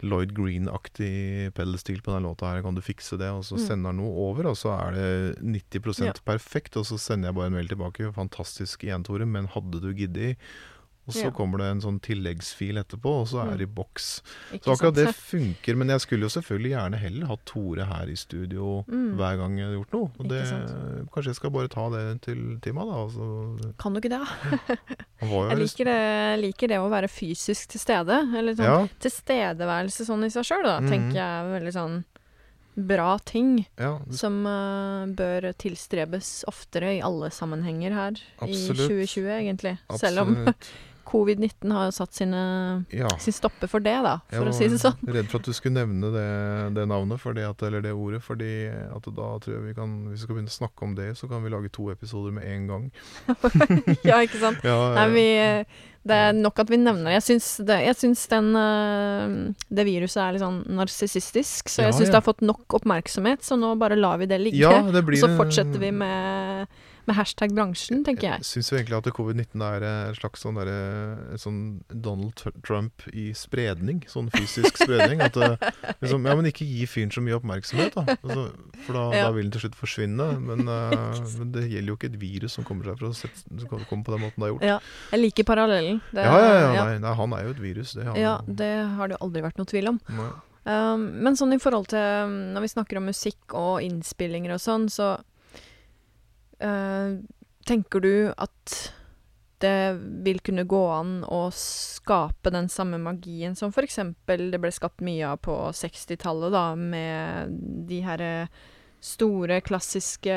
[0.03, 3.29] Lloyd Green-aktig pedalstil på den låta her, kan du fikse det?
[3.31, 3.67] Og så Mm.
[3.67, 6.13] sender han noe over, og så er det 90 Ja.
[6.27, 8.13] perfekt, og så sender jeg bare en mail tilbake.
[8.13, 10.37] Fantastisk igjen, Tore, men hadde du giddet?
[11.09, 11.31] Og så Ja.
[11.35, 13.59] kommer det en sånn tilleggsfil etterpå, og så er Mm.
[13.59, 14.23] det i boks.
[14.53, 14.95] Ikke Så akkurat sant?
[14.95, 19.17] det funker, men jeg skulle jo selvfølgelig gjerne heller hatt Tore her i studio Mm.
[19.17, 20.11] hver gang jeg har gjort noe.
[20.21, 20.45] Og det,
[21.11, 22.95] kanskje jeg skal bare ta det til, timen da.
[23.03, 24.21] Altså, Kan du ikke det?
[24.21, 24.27] da?
[25.51, 28.35] Jeg liker det, liker det å være fysisk til stede.
[28.39, 30.89] Eller sånn Ja, tilstedeværelse sånn i seg sjøl, da, Mm.
[30.89, 32.05] tenker jeg er veldig sånn
[32.77, 33.67] bra ting.
[33.79, 38.91] ja, Som uh, bør tilstrebes oftere i alle sammenhenger her Absolutt.
[38.91, 39.79] i 2020, egentlig.
[39.99, 40.71] Selv om absolutt.
[41.05, 43.09] Covid-19 har jo satt sine, Ja.
[43.19, 44.97] sin stopper for det, da, for Jeg å si det sånn.
[45.03, 48.53] var redd for at du skulle nevne det, det navnet, at, eller det ordet, fordi
[48.71, 51.29] at da tror jeg vi kan Hvis vi skal begynne å snakke om det, så
[51.29, 52.91] kan vi lage to episoder med en gang.
[54.09, 54.63] ja, ikke sant.
[54.65, 55.27] Ja, Nei, vi,
[56.09, 57.13] det er nok at vi nevner.
[57.15, 59.35] Jeg syns, det, jeg syns den, eh,
[59.71, 62.15] det viruset er litt sånn narsissistisk, så Ja, jeg syns ja.
[62.15, 64.63] det har fått nok oppmerksomhet, så nå bare lar vi det ligge.
[64.65, 66.67] ja, det og så fortsetter vi med,
[67.09, 68.45] med hashtag bransjen, tenker jeg.
[68.47, 70.71] Syns jo egentlig at covid-19 er en slags sånn der,
[71.41, 71.59] Sånn
[71.91, 74.03] Donald Trump i spredning.
[74.11, 75.23] Sånn fysisk spredning.
[75.25, 75.35] At
[76.01, 78.17] liksom, ja, men ikke gi fyren så mye oppmerksomhet, da.
[78.23, 78.45] Altså,
[78.87, 79.25] for da, Ja.
[79.27, 80.29] da vil den til slutt forsvinne.
[80.41, 83.43] Men, uh, men det gjelder jo ikke et virus som kommer seg fra å sette,
[83.67, 84.69] kommer på den måten det har gjort.
[84.71, 84.79] Ja,
[85.13, 86.01] jeg liker parallellen.
[86.13, 86.85] Det, Ja, ja, ja.
[86.87, 87.93] Nei, nei, han er jo et virus.
[87.99, 90.01] Det, han, ja, det har det jo aldri vært noe tvil om.
[90.09, 90.31] Nei.
[90.63, 94.61] Um, men sånn i forhold til um, Når vi snakker om musikk og innspillinger og
[94.63, 95.17] sånn, så
[96.63, 98.75] Tenker du at
[99.63, 99.95] det
[100.27, 105.03] vil kunne gå an å skape den samme magien som for eksempel det ble skapt
[105.07, 107.53] mye av på 60-tallet, da, med
[107.87, 108.33] de herre
[109.03, 110.35] store klassiske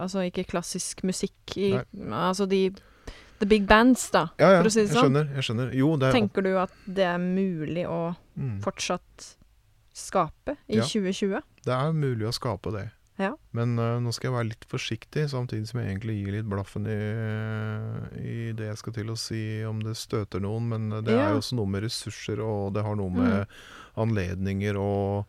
[0.00, 2.66] Altså ikke klassisk musikk i Altså de
[3.40, 5.08] The big bands, da, Ja, ja, for å si det jeg sånn.
[5.08, 5.30] skjønner.
[5.34, 5.72] Jeg skjønner.
[5.76, 8.60] Jo, det er Tenker du at det er mulig å mm.
[8.64, 9.26] fortsatt
[9.94, 10.86] skape i Ja.
[10.86, 11.42] 2020?
[11.66, 12.84] Det er mulig å skape det.
[13.16, 13.30] Ja.
[13.54, 16.88] Men uh, nå skal jeg være litt forsiktig, samtidig som jeg egentlig gir litt blaffen
[16.90, 16.96] i,
[18.18, 20.66] i det jeg skal til å si om det støter noen.
[20.72, 21.28] Men øh, det Ja.
[21.28, 23.54] er jo også noe med ressurser, og det har noe med Mm.
[24.02, 25.26] anledninger og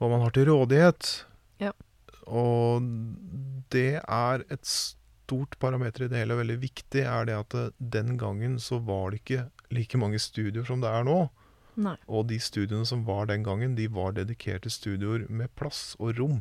[0.00, 1.24] hva man har til rådighet.
[1.60, 1.72] Ja.
[2.26, 2.80] Og
[3.70, 7.70] det er et stort parameter i det hele, og veldig viktig, er det at øh,
[7.78, 11.28] den gangen så var det ikke like mange studioer som det er nå.
[11.76, 11.96] Nei.
[12.08, 16.38] Og de studiene som var den gangen, de var dedikerte studioer med plass og rom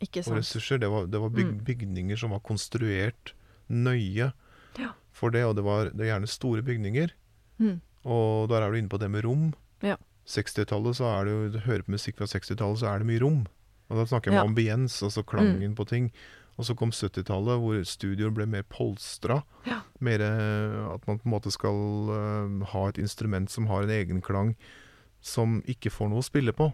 [0.00, 0.78] og ressurser.
[0.80, 1.64] Det var, det var byg Mm.
[1.64, 3.32] bygninger som var konstruert
[3.68, 4.32] nøye
[4.78, 4.92] Ja.
[5.12, 7.10] for det, og det var, det var gjerne store bygninger.
[7.58, 7.80] Mm.
[8.06, 9.52] Og der er du inne på det med rom.
[9.82, 9.96] Ja.
[10.26, 13.20] 60-tallet, så er det jo Du hører på musikk fra 60-tallet, så er det mye
[13.20, 13.46] rom.
[13.90, 14.42] Og da snakker jeg Ja.
[14.44, 16.10] om ambiens, altså klangen på ting.
[16.58, 19.42] Og så kom 70-tallet, hvor studioer ble mer polstra.
[19.66, 19.80] Ja.
[20.00, 21.74] Mer eh, at man på en måte skal
[22.10, 24.56] uh, ha et instrument som har en egen klang,
[25.20, 26.72] som ikke får noe å spille på.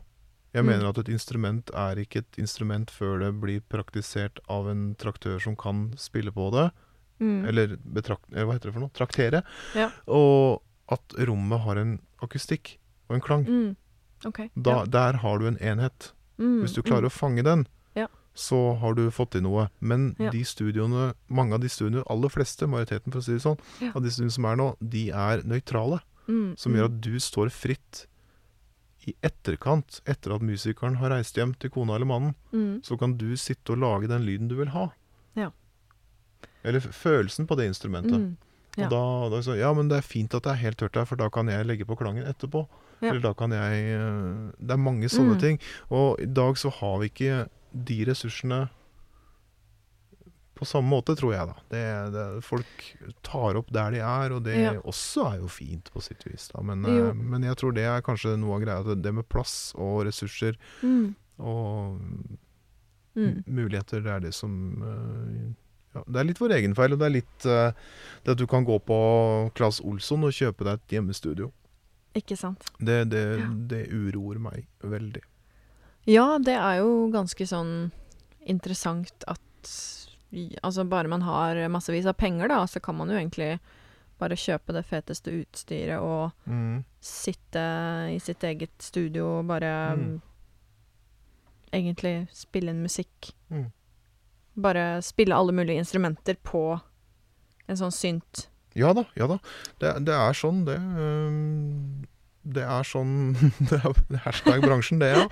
[0.57, 0.71] Jeg Mm.
[0.73, 5.39] mener at et instrument er ikke et instrument før det blir praktisert av en traktør
[5.43, 6.71] som kan spille på det.
[7.21, 7.45] Mm.
[7.49, 8.25] Eller betrakt...
[8.33, 8.93] Hva heter det for noe?
[8.97, 9.43] Traktere.
[9.77, 9.91] Ja.
[10.09, 12.79] Og at rommet har en akustikk
[13.11, 13.45] og en klang.
[13.47, 13.77] Mm.
[14.25, 14.49] Okay.
[14.57, 14.85] Da, ja.
[14.97, 16.13] Der har du en enhet.
[16.41, 17.67] Mm, Hvis du klarer å fange den,
[17.97, 18.07] Ja.
[18.35, 19.69] så har du fått til noe.
[19.81, 23.59] Men de studioene, mange av de studioene, aller fleste, majoriteten for å si det sånn,
[23.95, 26.01] av de studioene som er nå, de er nøytrale.
[26.29, 28.07] mm, Som gjør at du står fritt
[29.07, 32.35] i etterkant, etter at musikeren har reist hjem til kona eller mannen.
[32.53, 34.89] mm, Så kan du sitte og lage den lyden du vil ha.
[35.37, 35.51] Ja.
[36.65, 38.19] Eller følelsen på det instrumentet.
[38.19, 38.37] mm,
[38.77, 38.85] ja.
[38.87, 39.03] Og da,
[39.37, 41.29] da så, Ja, men det er fint at det er helt tørt her, for da
[41.31, 42.67] kan jeg legge på klangen etterpå.
[43.03, 43.11] Ja.
[43.11, 45.41] Eller da kan jeg eh, Det er mange sånne Mm.
[45.41, 45.59] ting.
[45.91, 48.69] Og i dag så har vi ikke de ressursene
[50.57, 51.55] på samme måte, tror jeg, da.
[51.73, 51.83] Det,
[52.15, 52.87] det, folk
[53.27, 54.73] tar opp der de er, og det Ja.
[54.81, 56.49] også er jo fint på sitt vis.
[56.55, 56.63] Da.
[56.65, 58.97] Men, eh, men jeg tror det er kanskje noe av greia.
[58.97, 62.01] Det med plass og ressurser mm, og
[63.17, 63.45] mm.
[63.47, 65.53] muligheter, det er det som eh,
[65.97, 67.71] ja, Det er litt vår egen feil, og det er litt eh,
[68.25, 68.99] det at du kan gå på
[69.57, 71.53] Claes Olsson og kjøpe deg et hjemmestudio.
[72.17, 72.65] Ikke sant.
[72.81, 73.49] Det, det, Ja.
[73.53, 75.21] det uroer meg veldig.
[76.09, 77.91] Ja, det er jo ganske sånn
[78.47, 79.43] interessant at
[80.63, 83.59] Altså, bare man har massevis av penger, da, så kan man jo egentlig
[84.19, 86.85] bare kjøpe det feteste utstyret og Mm.
[87.01, 87.65] sitte
[88.15, 90.21] i sitt eget studio og bare Mm.
[91.73, 93.33] egentlig spille inn musikk.
[93.51, 93.71] Mm.
[94.57, 96.81] Bare spille alle mulige instrumenter på
[97.69, 98.47] en sånn synt.
[98.77, 99.39] Ja da, ja da.
[99.81, 100.77] Det, det er sånn, det.
[100.77, 102.05] ehm,
[102.55, 103.33] det er sånn
[103.69, 105.25] Det er hashtag bransjen, det, ja.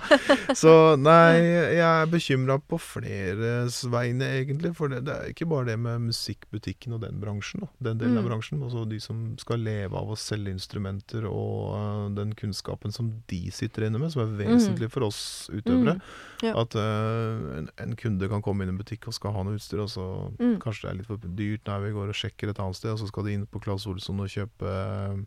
[0.57, 1.39] Så nei,
[1.77, 4.73] jeg er bekymra på fleres vegne, egentlig.
[4.77, 7.69] For det, det er ikke bare det med musikkbutikken og den bransjen, da.
[7.89, 8.29] Den delen av Mm.
[8.31, 8.61] bransjen.
[8.65, 13.41] Også de som skal leve av å selge instrumenter, og uh, den kunnskapen som de
[13.53, 15.21] sitter inne med, som er vesentlig for oss
[15.53, 15.95] utøvere.
[15.99, 16.53] Mm, ja.
[16.61, 19.59] At uh, en, en kunde kan komme inn i en butikk og skal ha noe
[19.59, 20.57] utstyr, og så Mm.
[20.63, 21.65] kanskje det er litt for dyrt.
[21.69, 23.85] Nei, vi går og sjekker et annet sted, og så skal de inn på Claes
[23.87, 25.21] Olsson og kjøpe øh,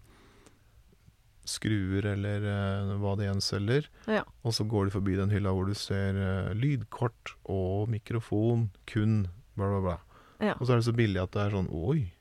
[1.48, 3.88] skruer eller uh, hva de enn selger.
[4.06, 4.22] Ja.
[4.44, 9.24] Og så går de forbi den hylla hvor du ser uh, lydkort og mikrofon, kun
[9.56, 9.98] bla, bla, bla.
[10.38, 10.54] Ja.
[10.60, 12.12] Og så er det så billig at det er sånn oi.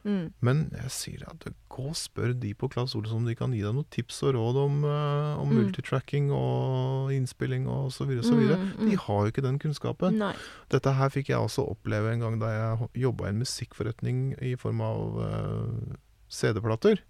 [0.00, 0.30] Mm.
[0.40, 3.60] Men jeg sier at gå og spør de på Claes Olsson om de kan gi
[3.60, 5.58] deg noen tips og råd om, uh, om Mm.
[5.58, 8.56] multitracking og innspilling og så videre og så videre.
[8.56, 9.02] Mm, De mm.
[9.04, 10.16] har jo ikke den kunnskapen.
[10.16, 10.32] Nei.
[10.72, 14.54] Dette her fikk jeg også oppleve en gang da jeg jobba i en musikkforretning i
[14.56, 15.96] form av uh,
[16.32, 17.02] CD-plater.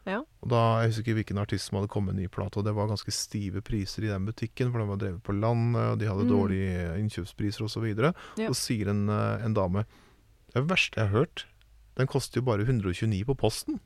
[0.00, 0.26] OK.
[0.42, 2.72] Og da, Jeg husker ikke hvilken artist som hadde kommet med ny plate, og det
[2.74, 6.06] var ganske stive priser i den butikken, for den var drevet på landet, og de
[6.08, 6.32] hadde Mm.
[6.32, 7.74] dårlige innkjøpspriser osv.
[7.74, 8.14] Så, videre.
[8.38, 8.48] Ja.
[8.48, 9.84] så sier en, øh, en dame
[10.50, 11.44] Det er det verste jeg har hørt.
[11.96, 13.78] Den koster jo bare 129 på posten.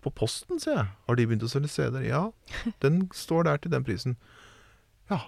[0.00, 0.86] På posten, sier jeg.
[1.08, 2.06] Har de begynt å selge CD-er?
[2.06, 2.30] Ja,
[2.80, 4.16] den står der til den prisen.
[5.10, 5.18] Ja.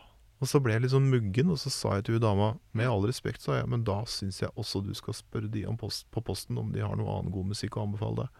[0.40, 2.86] Og så ble jeg litt sånn muggen, og så sa jeg til hun dama, med
[2.88, 6.06] all respekt, sa jeg, men da syns jeg også du skal spørre de om post,
[6.14, 8.39] på posten om de har noe annen god musikk å anbefale deg.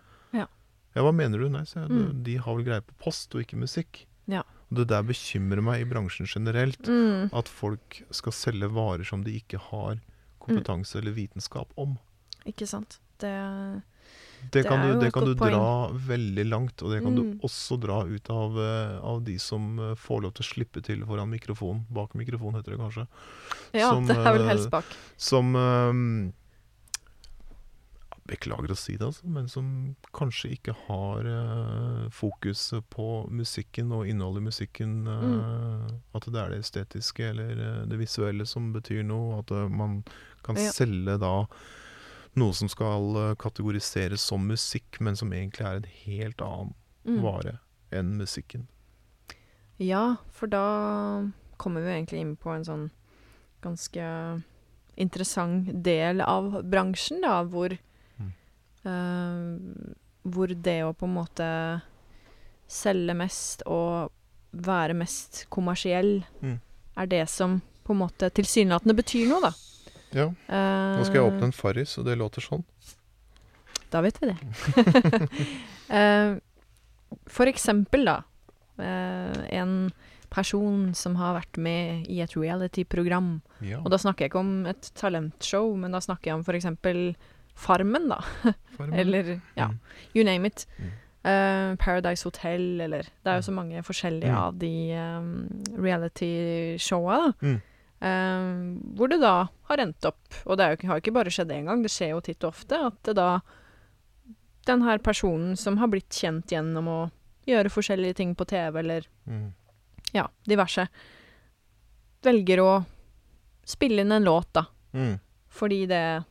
[0.95, 1.03] Ja.
[1.07, 1.49] Hva mener du?
[1.49, 1.91] Nei, sa jeg.
[1.91, 2.23] Mm.
[2.27, 4.05] De har vel greie på post og ikke musikk.
[4.31, 4.43] Ja.
[4.71, 6.83] Og det der bekymrer meg i bransjen generelt.
[6.87, 7.31] Mm.
[7.35, 9.99] At folk skal selge varer som de ikke har
[10.43, 11.97] kompetanse eller vitenskap om.
[12.49, 12.99] Ikke sant.
[13.21, 13.31] Det
[14.41, 17.03] Det Det kan er du, jo det et kan du dra veldig langt, og det
[17.05, 17.17] kan Mm.
[17.39, 20.83] du også dra ut av, eh, av de som eh, får lov til å slippe
[20.83, 21.85] til foran mikrofonen.
[21.91, 23.07] Bak mikrofonen, heter det kanskje.
[23.75, 24.85] Ja, Som, det er vel eh, helst bak.
[25.19, 25.55] Som
[28.31, 29.67] Beklager å si det, altså, men som
[30.15, 34.93] kanskje ikke har uh, fokuset på musikken og innholdet i musikken.
[35.11, 39.41] eh, At det er det estetiske eller uh, det visuelle som betyr noe.
[39.43, 40.05] At eh, man
[40.47, 40.71] kan Ja.
[40.71, 41.33] selge da
[42.39, 47.23] noe som skal eh, kategoriseres som musikk, men som egentlig er en helt annen Mm.
[47.25, 47.59] vare
[47.91, 48.67] enn musikken.
[49.81, 52.91] Ja, for da kommer vi egentlig inn på en sånn
[53.65, 54.05] ganske
[55.01, 57.79] interessant del av bransjen, da, hvor Mm.
[57.79, 57.90] eh,
[58.85, 61.47] Hvor det å på en måte
[62.71, 64.11] selge mest og
[64.53, 66.59] være mest kommersiell Mm.
[66.97, 69.53] er det som på en måte tilsynelatende betyr noe, da.
[70.13, 72.65] Ja, nå skal jeg åpne Eh, en Farris, og det låter sånn.
[73.91, 74.39] Da vet vi det.
[75.91, 76.37] Eh,
[77.27, 78.23] for eksempel, da.
[78.79, 79.91] eh, en
[80.31, 83.41] person som har vært med i et reality-program.
[83.61, 86.55] Ja, Og da snakker jeg ikke om et talentshow, men da snakker jeg om for
[86.55, 87.17] eksempel
[87.61, 88.19] Farmen, da.
[88.77, 88.95] Farmen.
[89.03, 89.79] Eller ja, Mm.
[90.15, 90.67] you name it.
[90.81, 90.91] Mm.
[91.21, 94.39] Uh, Paradise Hotel, eller Det er jo så mange forskjellige Mm.
[94.41, 97.33] av de um, reality-showa, da.
[97.45, 97.59] Mm.
[98.01, 99.35] Eh, hvor det da
[99.69, 102.15] har endt opp, og det jo, har jo ikke bare skjedd én gang, det skjer
[102.15, 103.41] jo titt og ofte, at det da
[104.65, 106.99] den her personen som har blitt kjent gjennom å
[107.47, 109.53] gjøre forskjellige ting på TV, eller Mm.
[110.15, 110.89] ja, diverse,
[112.25, 112.85] velger å
[113.69, 114.65] spille inn en låt, da.
[114.95, 115.19] Mm.
[115.51, 116.25] Fordi det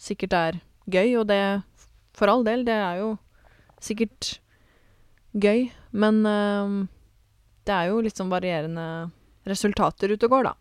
[0.00, 1.62] sikkert er gøy, og det
[2.16, 3.08] For all del, det er jo
[3.82, 4.38] sikkert
[5.36, 6.76] gøy, men øhm,
[7.68, 9.10] det er jo litt sånn varierende
[9.44, 10.54] resultater ute og går, da.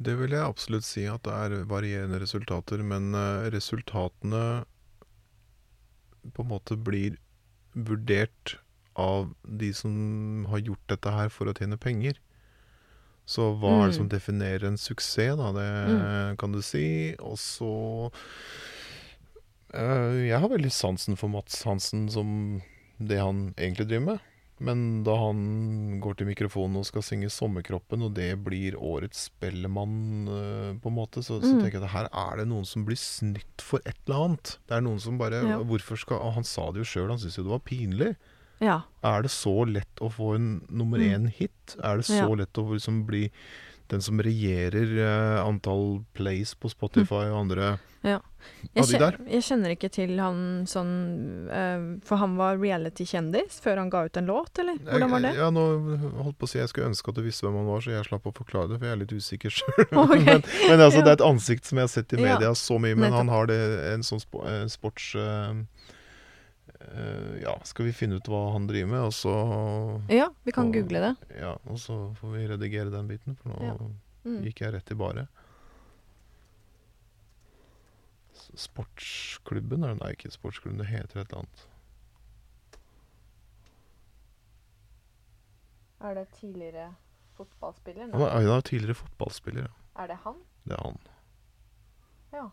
[0.00, 4.64] Det vil jeg absolutt si at det er varierende resultater, men eh, resultatene
[6.34, 7.18] på en måte blir
[7.76, 8.56] vurdert
[8.98, 12.18] av de som har gjort dette her for å tjene penger.
[13.30, 14.14] Så hva er det som Mm.
[14.16, 15.52] definerer en suksess, da?
[15.54, 17.14] Det kan du si.
[17.22, 18.10] Og så
[19.74, 22.32] øh, Jeg har veldig sansen for Mats Hansen som
[23.00, 24.26] det han egentlig driver med.
[24.60, 30.28] Men da han går til mikrofonen og skal synge 'Sommerkroppen', og det blir årets Spellemann,
[30.28, 31.62] eh, på en måte, så, så Mm.
[31.62, 34.58] tenker jeg at her er det noen som blir snytt for et eller annet.
[34.68, 35.58] Det er noen som bare Ja.
[35.64, 38.16] Hvorfor skal Han sa det jo sjøl, han syntes jo det var pinlig.
[38.60, 38.82] Ja.
[39.02, 41.26] Er det så lett å få en nummer Mm.
[41.30, 41.76] én-hit?
[41.82, 42.34] Er det så Ja.
[42.34, 43.30] lett å liksom bli
[43.88, 48.20] den som regjerer uh, antall plays på Spotify og andre Ja.
[48.74, 49.16] Jeg, de der?
[49.28, 54.16] jeg kjenner ikke til han sånn uh, For han var reality-kjendis før han ga ut
[54.16, 54.78] en låt, eller?
[54.78, 55.34] Hvordan var det?
[55.36, 55.64] Ja, nå
[56.22, 58.04] holdt på å si Jeg skulle ønske at du visste hvem han var, så jeg
[58.06, 59.86] slapp å forklare det, for jeg er litt usikker sjøl.
[60.06, 60.24] Okay.
[60.24, 61.04] men, men altså, Ja.
[61.04, 63.16] det er et ansikt som jeg har sett i media så mye, men Nettopp.
[63.18, 63.60] han har det
[63.92, 65.64] en sånn spo, eh, sports eh,
[67.42, 69.32] Ja, skal vi finne ut hva han driver med, og så
[70.10, 71.38] Ja, vi kan Og- google det.
[71.40, 73.76] Ja, og så får vi redigere den biten, for nå Ja.
[74.24, 74.42] Mm.
[74.44, 75.28] gikk jeg rett i bare.
[78.54, 79.84] Sportsklubben?
[79.84, 81.66] Er det, nei, ikke sportsklubben, det heter et eller annet.
[86.00, 86.94] Er det tidligere
[87.36, 88.08] fotballspiller?
[88.16, 90.02] Ja, det er tidligere fotballspiller, ja.
[90.02, 90.38] Er det han?
[90.64, 90.98] Det er han.
[92.32, 92.46] Ja.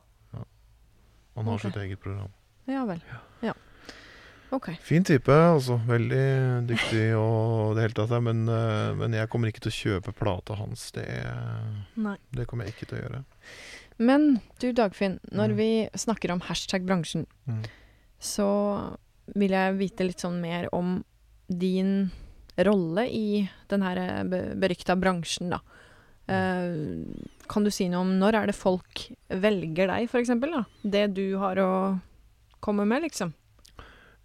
[1.38, 1.70] Han har okay.
[1.70, 2.32] sitt eget program.
[2.68, 3.02] Ja vel.
[3.46, 3.54] Ja.
[4.56, 4.70] OK.
[4.82, 5.76] Fin type, altså.
[5.88, 10.14] Veldig dyktig og det hele tatt, men, eh, men jeg kommer ikke til å kjøpe
[10.16, 10.92] plata hans.
[10.96, 11.04] Det,
[12.36, 13.24] det kommer jeg ikke til å gjøre.
[13.98, 14.28] Men
[14.62, 15.56] du Dagfinn, når Mm.
[15.58, 17.64] vi snakker om hashtag bransjen, Mm.
[18.20, 18.98] så
[19.36, 21.04] vil jeg vite litt sånn mer om
[21.50, 22.12] din
[22.58, 24.24] rolle i den her eh,
[24.56, 25.60] berykta bransjen, da.
[26.30, 27.06] Uh,
[27.48, 30.66] kan du si noe om når er det folk velger deg, eksempel?
[30.84, 32.02] Det du har å
[32.60, 33.34] komme med, liksom.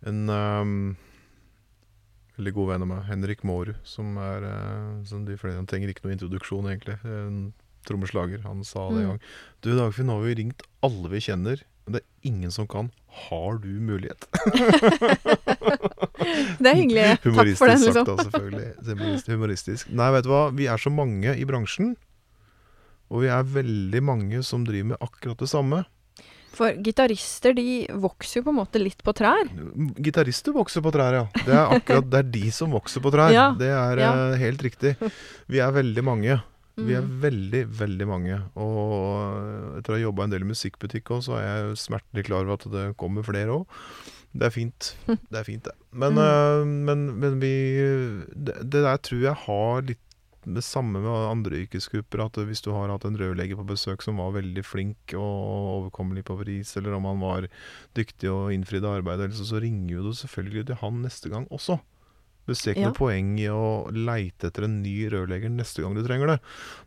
[0.07, 0.97] En um,
[2.39, 5.93] veldig god venn av meg, Henrik Mårud, som er uh, som de flere, Han trenger
[5.93, 6.97] ikke noe introduksjon, egentlig.
[7.07, 7.53] En
[7.87, 8.43] trommeslager.
[8.47, 9.09] Han sa det en Mm.
[9.13, 9.21] gang.
[9.63, 11.63] Du Dagfinn, nå har vi ringt alle vi kjenner.
[11.85, 12.93] Men det er ingen som kan.
[13.29, 14.27] Har du mulighet?
[16.63, 17.05] Det er hyggelig.
[17.23, 17.25] Takk
[17.59, 18.05] for den, sagt, liksom.
[18.07, 18.69] da, selvfølgelig.
[18.87, 19.91] Humorist- Humoristisk.
[19.99, 20.43] Nei, vet du hva.
[20.55, 21.95] Vi er så mange i bransjen.
[23.13, 25.83] Og vi er veldig mange som driver med akkurat det samme.
[26.53, 29.49] For gitarister, de vokser jo på en måte litt på trær.
[30.05, 31.27] Gitarister vokser på trær, ja.
[31.47, 33.33] Det er akkurat det er de som vokser på trær.
[33.39, 34.11] Ja, Det er ja.
[34.33, 34.95] eh, helt riktig.
[35.49, 36.41] Vi er veldig mange.
[36.77, 37.21] Vi er Mm.
[37.21, 38.37] veldig, veldig mange.
[38.57, 42.45] Og etter å ha jobba en del i musikkbutikk òg, så er jeg smertelig klar
[42.47, 43.67] over at det kommer flere òg.
[44.33, 44.95] Det er fint.
[45.33, 45.75] Det er fint, det.
[45.93, 46.23] Men, Mm.
[46.25, 47.53] eh, men, men vi
[48.33, 50.01] det, det der tror jeg har litt
[50.45, 52.25] det samme med andre yrkesgrupper.
[52.27, 55.39] At hvis du har hatt en rørlegger på besøk som var veldig flink og
[55.77, 57.49] overkommelig på pris, eller om han var
[57.99, 61.79] dyktig og innfridde arbeidet, så, så ringer du selvfølgelig til han neste gang også.
[62.43, 62.89] Du ser ikke Ja.
[62.91, 66.41] noe poeng i å leite etter en ny rørlegger neste gang du trenger det.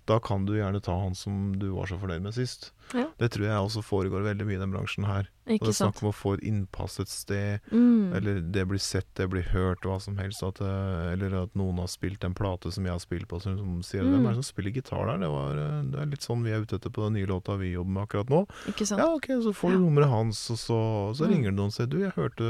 [0.06, 2.74] Da kan du gjerne ta han som du var så fornøyd med sist.
[2.94, 3.08] Ja.
[3.18, 5.28] Det tror jeg også foregår veldig mye i den bransjen her.
[5.46, 8.14] Og det Ikke er snakk om å få et innpass et sted, Mm.
[8.16, 10.42] eller det blir sett, det blir hørt, hva som helst.
[10.44, 13.58] At, eh, eller at noen har spilt en plate som jeg har spilt på, som,
[13.58, 14.12] som sier Mm.
[14.14, 16.52] 'Hvem er det som spiller gitar der?' Det, var, eh, det er litt sånn vi
[16.52, 18.48] er ute etter på den nye låta vi jobber med akkurat nå.
[18.68, 19.00] Ikke sant.
[19.02, 19.80] Ja, ok, så får du Ja.
[19.90, 21.32] nummeret hans, og så, så Mm.
[21.34, 22.46] ringer det noen og sier 'Du, jeg hørte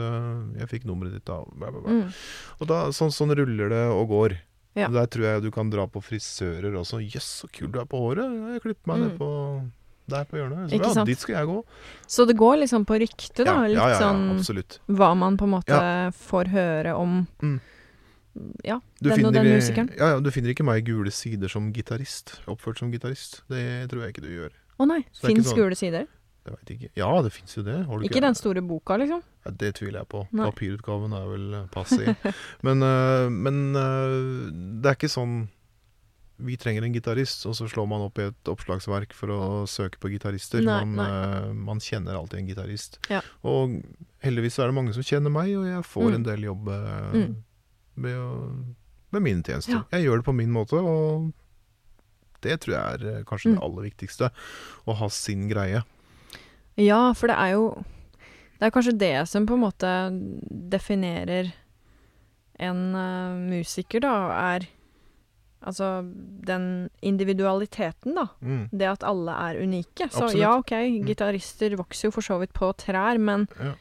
[0.60, 1.44] Jeg fikk nummeret ditt bla.
[1.46, 2.14] Mm.
[2.62, 4.38] Og da, sånn, sånn ruller det og går.
[4.76, 4.90] Ja.
[4.90, 7.00] Der tror jeg du kan dra på frisører også.
[7.00, 8.54] 'Jøss, så kul du er på håret'.
[8.54, 9.08] Jeg klipper meg Mm.
[9.10, 9.72] ned på
[10.08, 10.70] der på hjørnet.
[10.70, 11.58] Så, Ikke ja, dit skal jeg gå.
[12.08, 13.56] Så det går liksom på rykte, da.
[13.64, 14.80] ja, Litt ja, sånn absolutt.
[14.88, 15.80] hva man på en måte
[16.28, 17.60] får høre om Mm.
[18.68, 19.89] Ja, Du den og den musikeren.
[19.97, 22.41] ja, ja, du finner ikke meg i gule sider som gitarist.
[22.51, 23.43] Oppført som gitarist.
[23.47, 24.49] Det tror jeg ikke du gjør.
[24.78, 26.06] Å nei, fins sånn- gule sider?
[26.45, 26.89] Jeg vet ikke.
[26.99, 27.88] Ja, det fins jo det.
[27.88, 29.24] Du Ikke den store boka, liksom?
[29.45, 30.28] Ja, det tviler jeg på.
[30.32, 30.45] Nei.
[30.51, 32.16] Papirutgaven er vel eh, passé.
[32.62, 34.51] men øh, men øh,
[34.84, 35.47] det er ikke sånn
[36.38, 39.40] Vi trenger en gitarist, og så slår man opp i et oppslagsverk for å
[39.72, 40.62] søke på gitarister.
[40.68, 42.98] Man, øh, man kjenner alltid en gitarist.
[43.10, 43.22] Ja.
[43.48, 43.78] Og
[44.26, 46.16] heldigvis er det mange som kjenner meg, og jeg får Mm.
[46.16, 47.36] en del jobb uh, Mm.
[47.96, 48.76] med, å,
[49.16, 49.74] med mine tjenester.
[49.78, 49.84] Ja.
[49.94, 51.32] Jeg gjør det på min måte, og
[52.42, 53.56] det tror jeg er øh, kanskje Mm.
[53.56, 54.30] det aller viktigste.
[54.88, 55.84] Å ha sin greie.
[56.76, 57.86] Ja, for det er jo
[58.60, 59.90] Det er kanskje det som på en måte
[60.72, 61.54] definerer
[62.60, 64.14] en uh, musiker, da,
[64.56, 64.68] er
[65.66, 65.88] Altså
[66.45, 68.28] den individualiteten, da.
[68.41, 68.70] Mm.
[68.72, 70.09] Det at alle er unike.
[70.11, 70.38] Så Absolutt.
[70.39, 70.74] ja, OK,
[71.07, 73.74] gitarister vokser jo for så vidt på trær, men Ja.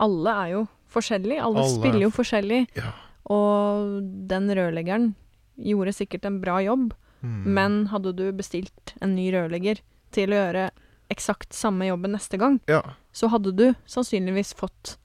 [0.00, 1.42] alle er jo forskjellige.
[1.42, 2.62] Alle, Alle er spiller jo forskjellig.
[2.76, 2.92] Ja.
[3.28, 5.14] Og den rørleggeren
[5.58, 7.44] gjorde sikkert en bra jobb, Mm.
[7.46, 9.80] men hadde du bestilt en ny rørlegger
[10.12, 10.70] til å gjøre
[11.10, 12.82] eksakt samme jobben neste gang, Ja.
[13.12, 14.96] så hadde du sannsynligvis fått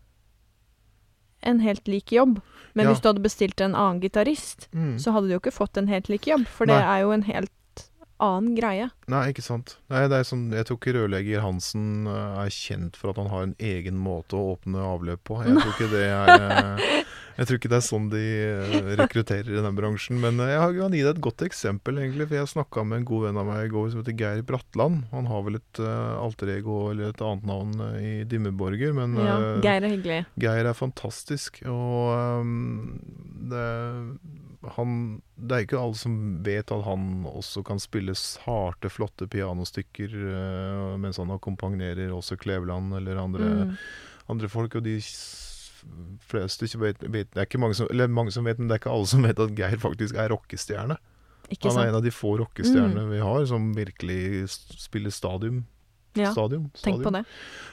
[1.41, 2.39] en helt lik jobb.
[2.75, 2.91] Men Ja.
[2.93, 4.97] hvis du hadde bestilt en annen gitarist, Mm.
[4.99, 7.21] så hadde du jo ikke fått en helt lik jobb, for det er jo en
[7.23, 7.51] helt
[8.19, 8.89] annen greie.
[9.07, 9.77] Nei, ikke sant.
[9.89, 13.27] Nei, det er sånn, jeg tror ikke rørlegger Hansen eh, er kjent for at han
[13.27, 15.43] har en egen måte å åpne avløp på.
[15.43, 16.27] Jeg tror ikke det er
[16.79, 17.03] eh,
[17.37, 20.19] Jeg tror ikke det er sånn de eh, rekrutterer i den bransjen.
[20.21, 22.27] Men eh, jeg har- kan gi deg et godt eksempel, egentlig.
[22.29, 25.03] For jeg snakka med en god venn av meg i går som heter Geir Bratland.
[25.11, 29.37] Han har vel et uh, alter ego eller et annet navn i Dimmeborger, men Ja,
[29.65, 30.19] Geir er hyggelig.
[30.37, 32.13] Geir er fantastisk, og
[32.43, 32.99] um,
[33.49, 33.65] det,
[34.77, 34.93] han,
[35.35, 36.13] det er ikke alle som
[36.45, 42.93] vet at han også kan spille sarte, flotte pianostykker uh, mens han akkompagnerer også Kleveland
[43.01, 43.77] eller andre, Mm.
[44.31, 44.75] andre folk.
[44.79, 44.93] Og de
[46.29, 48.75] fleste ikke vet, vet Det er ikke mange som, eller mange som vet, men det
[48.77, 50.97] er ikke alle som vet at Geir faktisk er rockestjerne.
[51.51, 55.65] Ikke Han er en av de få rockestjernene vi har som virkelig spiller stadium.
[56.15, 57.23] Ja, Stadium, tenk på det.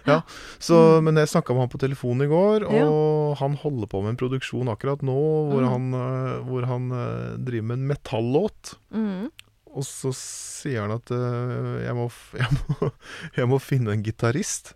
[0.59, 1.05] så, Mm.
[1.05, 2.87] Men jeg snakka med han på telefonen i går, Ja.
[2.89, 5.17] og han holder på med en produksjon akkurat nå
[5.53, 5.69] hvor Mm.
[5.69, 8.75] han, øh, hvor han øh, driver med en metallåt.
[8.91, 9.29] Mm.
[9.77, 12.11] Og så sier han at uh, jeg, må,
[12.43, 12.49] jeg,
[12.81, 12.91] må,
[13.37, 14.73] jeg må finne en gitarist.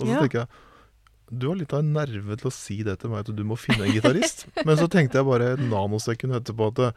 [0.00, 0.20] Og så Ja.
[0.24, 0.48] tenker jeg
[1.32, 3.56] du har litt av en nerve til å si det til meg, at du må
[3.56, 4.46] finne en gitarist.
[4.66, 6.94] Men så tenkte jeg bare et nanosekund etterpå at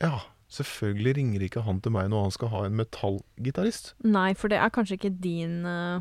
[0.00, 0.20] ja,
[0.54, 3.94] selvfølgelig ringer ikke han til meg når han skal ha en metallgitarist.
[4.06, 6.00] Nei, for det er kanskje ikke din eh,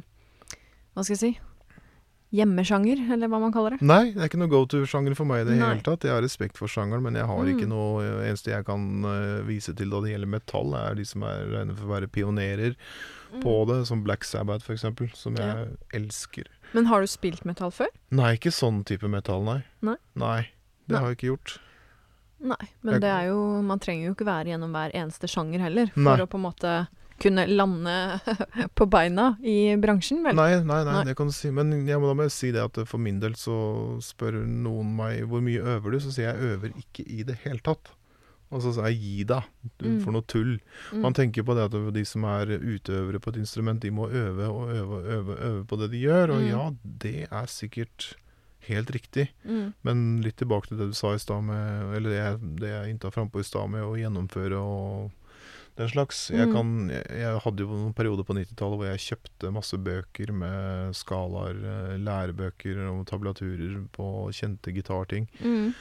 [0.93, 1.33] Hva skal jeg si
[2.35, 3.85] Hjemmesjanger, eller hva man kaller det.
[3.87, 5.69] Nei, det er ikke noe go to-sjanger for meg i det Nei.
[5.69, 6.03] hele tatt.
[6.03, 7.51] Jeg har respekt for sjangeren, men jeg har Mm.
[7.53, 11.23] ikke noe Eneste jeg kan eh, vise til da det gjelder metall, er de som
[11.23, 12.75] er regnet for å være pionerer
[13.39, 13.67] på Mm.
[13.71, 15.65] det, som Black Sabbath eksempel, som jeg Ja.
[15.95, 16.51] elsker.
[16.73, 17.87] Men har du spilt metall før?
[18.11, 19.61] Nei, ikke sånn type metall, nei.
[19.81, 19.95] Nei?
[20.15, 20.41] Nei,
[20.87, 20.99] det Nei.
[21.01, 21.57] har jeg ikke gjort.
[22.39, 25.59] Nei, men Jeg- det er jo Man trenger jo ikke være gjennom hver eneste sjanger
[25.59, 26.17] heller, for Nei.
[26.21, 26.87] å på en måte
[27.19, 28.21] kunne lande
[28.77, 30.35] på beina i bransjen, vel?
[30.37, 31.49] Nei, nei, nei, det kan du si.
[31.49, 34.95] Men jeg må, da må jeg si det at for min del så spør noen
[34.95, 37.89] meg hvor mye øver du, så sier jeg øver ikke i det hele tatt.
[38.51, 39.43] Og så sier jeg gi deg,
[39.83, 39.99] Mm.
[40.05, 40.53] får noe tull.
[40.93, 41.01] Mm.
[41.01, 44.47] Man tenker på det at de som er utøvere på et instrument, de må øve
[44.47, 46.31] og øve og øve, øve på det de gjør.
[46.31, 46.47] Og Mm.
[46.49, 46.71] ja,
[47.03, 48.13] det er sikkert
[48.67, 49.29] helt riktig.
[49.45, 49.73] Mm.
[49.83, 52.89] Men litt tilbake til det du sa i stad med Eller det jeg, det jeg
[52.95, 55.11] innta frampå i stad med å gjennomføre og
[55.77, 56.31] den slags.
[56.31, 60.31] Jeg, kan, jeg, jeg hadde jo noen perioder på 90-tallet hvor jeg kjøpte masse bøker
[60.33, 61.53] med skalaer,
[62.01, 65.27] lærebøker og tablaturer på kjente gitarting.
[65.43, 65.73] Mm.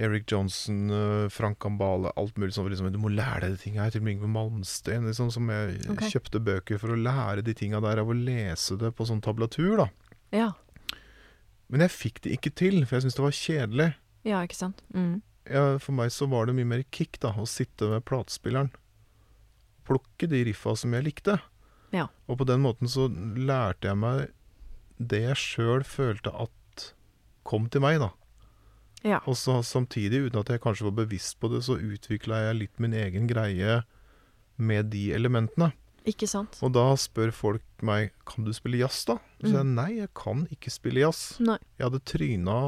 [0.00, 2.70] Eric Johnson, eh, Frank Ambale, alt mulig sånn.
[2.72, 3.92] Liksom, du må lære deg de tinga her.
[3.92, 5.06] Til og med Yngve Malmsten.
[5.10, 6.12] Liksom, som jeg okay.
[6.14, 9.82] kjøpte bøker for å lære de tinga der av å lese det på sånn tablatur,
[9.82, 9.88] da.
[10.32, 10.50] Ja.
[11.70, 13.90] Men jeg fikk det ikke til, for jeg syntes det var kjedelig.
[14.26, 14.82] ja, ikke sant.
[14.94, 15.20] Mm.
[15.48, 18.72] ja, For meg så var det mye mer kick, da, å sitte med platespilleren.
[19.86, 21.38] Plukke de riffa som jeg likte.
[21.94, 22.08] Ja.
[22.30, 24.30] Og på den måten så lærte jeg meg
[25.00, 26.56] det jeg sjøl følte at
[27.46, 28.10] kom til meg, da.
[29.06, 29.20] Ja.
[29.26, 32.80] Og så samtidig, uten at jeg kanskje var bevisst på det, så utvikla jeg litt
[32.82, 33.80] min egen greie
[34.60, 35.70] med de elementene.
[36.08, 36.58] Ikke sant?
[36.64, 39.18] Og da spør folk meg kan du spille jazz, da?
[39.40, 41.36] Så sier jeg nei, jeg kan ikke spille jazz.
[41.40, 41.58] Nei.
[41.78, 42.58] Jeg hadde tryna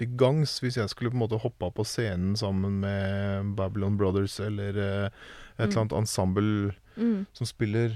[0.00, 4.38] til gangs hvis jeg skulle på en måte hoppa på scenen sammen med Babylon Brothers
[4.40, 5.06] eller eh,
[5.58, 7.22] et eller annet ensemble Mm.
[7.32, 7.94] som spiller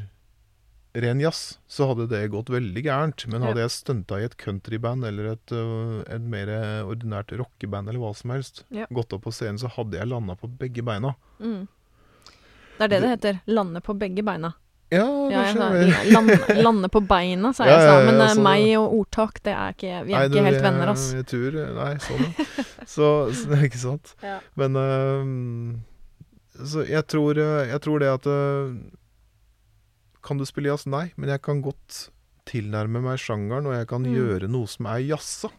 [1.02, 3.26] ren jazz, så hadde det gått veldig gærent.
[3.28, 6.48] Men hadde jeg stunta i et countryband eller et, øh, et mer
[6.88, 8.86] ordinært rockeband eller hva som helst, Ja.
[8.90, 11.14] gått opp på scenen, så hadde jeg landa på begge beina.
[11.40, 11.66] Mm.
[12.78, 13.40] Det er det det heter.
[13.46, 14.54] Lande på begge beina.
[14.90, 15.56] Ja, Ja, jeg
[16.14, 17.74] lande, lande på beina, sa jeg.
[17.74, 18.34] Ja, ja, Men ja.
[18.40, 21.06] meg og ordtak, det er ikke Vi er Nei, ikke helt jeg- venner, ass.
[21.16, 22.64] Jeg tror, nei, sånn, ja.
[22.86, 24.12] Så, så Ikke sant?
[24.22, 24.38] Ja.
[24.54, 28.76] Men uh, Så jeg tror, øh, jeg tror det at øh,
[30.26, 30.86] Kan du spille jazz?
[30.90, 32.08] Nei, men jeg kan godt
[32.46, 34.14] tilnærme meg sjangeren, og jeg kan Mm.
[34.16, 35.50] gjøre noe som er jazza.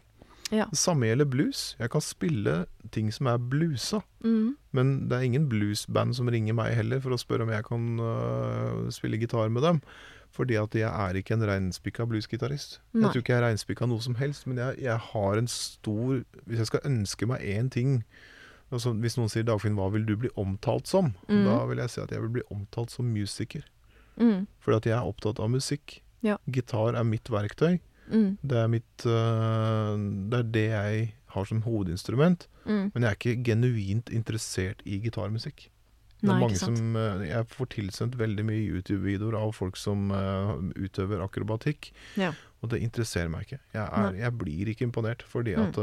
[0.51, 0.65] Ja.
[0.71, 1.75] Det samme gjelder blues.
[1.79, 4.01] Jeg kan spille ting som er bluesa.
[4.23, 4.55] Mm.
[4.71, 7.99] Men det er ingen bluesband som ringer meg heller for å spørre om jeg kan
[7.99, 9.81] uh, spille gitar med dem.
[10.31, 12.79] Fordi at jeg er ikke en reinspikka bluesgitarist.
[12.93, 16.23] Jeg tror ikke jeg er reinspikka noe som helst, men jeg, jeg har en stor
[16.45, 18.03] Hvis jeg skal ønske meg én ting
[18.71, 21.45] altså Hvis noen sier 'Dagfinn, hva vil du bli omtalt som?' Mm.
[21.45, 23.63] Da vil jeg si at jeg vil bli omtalt som musiker.
[24.19, 24.47] Mm.
[24.59, 25.99] Fordi at jeg er opptatt av musikk.
[26.25, 26.37] Ja.
[26.49, 27.79] Gitar er mitt verktøy.
[28.09, 28.37] Mm.
[28.41, 29.93] Det er mitt uh,
[30.31, 32.47] Det er det jeg har som hovedinstrument.
[32.65, 32.91] Mm.
[32.93, 35.67] Men jeg er ikke genuint interessert i gitarmusikk.
[36.17, 40.09] Det er Nei, mange som uh, Jeg får tilsendt veldig mye YouTube-videoer av folk som
[40.09, 41.91] uh, utøver akrobatikk.
[42.17, 42.31] Ja.
[42.63, 43.59] Og det interesserer meg ikke.
[43.75, 45.21] Jeg, er, jeg blir ikke imponert.
[45.29, 45.67] Fordi Mm.
[45.67, 45.77] at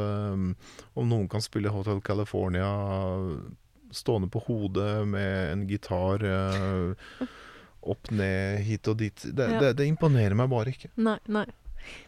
[0.99, 2.67] om noen kan spille Hotel California
[3.95, 6.25] stående på hodet med en gitar
[7.87, 9.61] opp, ned, hit og dit det, Ja.
[9.61, 10.91] det, det imponerer meg bare ikke.
[10.97, 11.45] Nei, nei.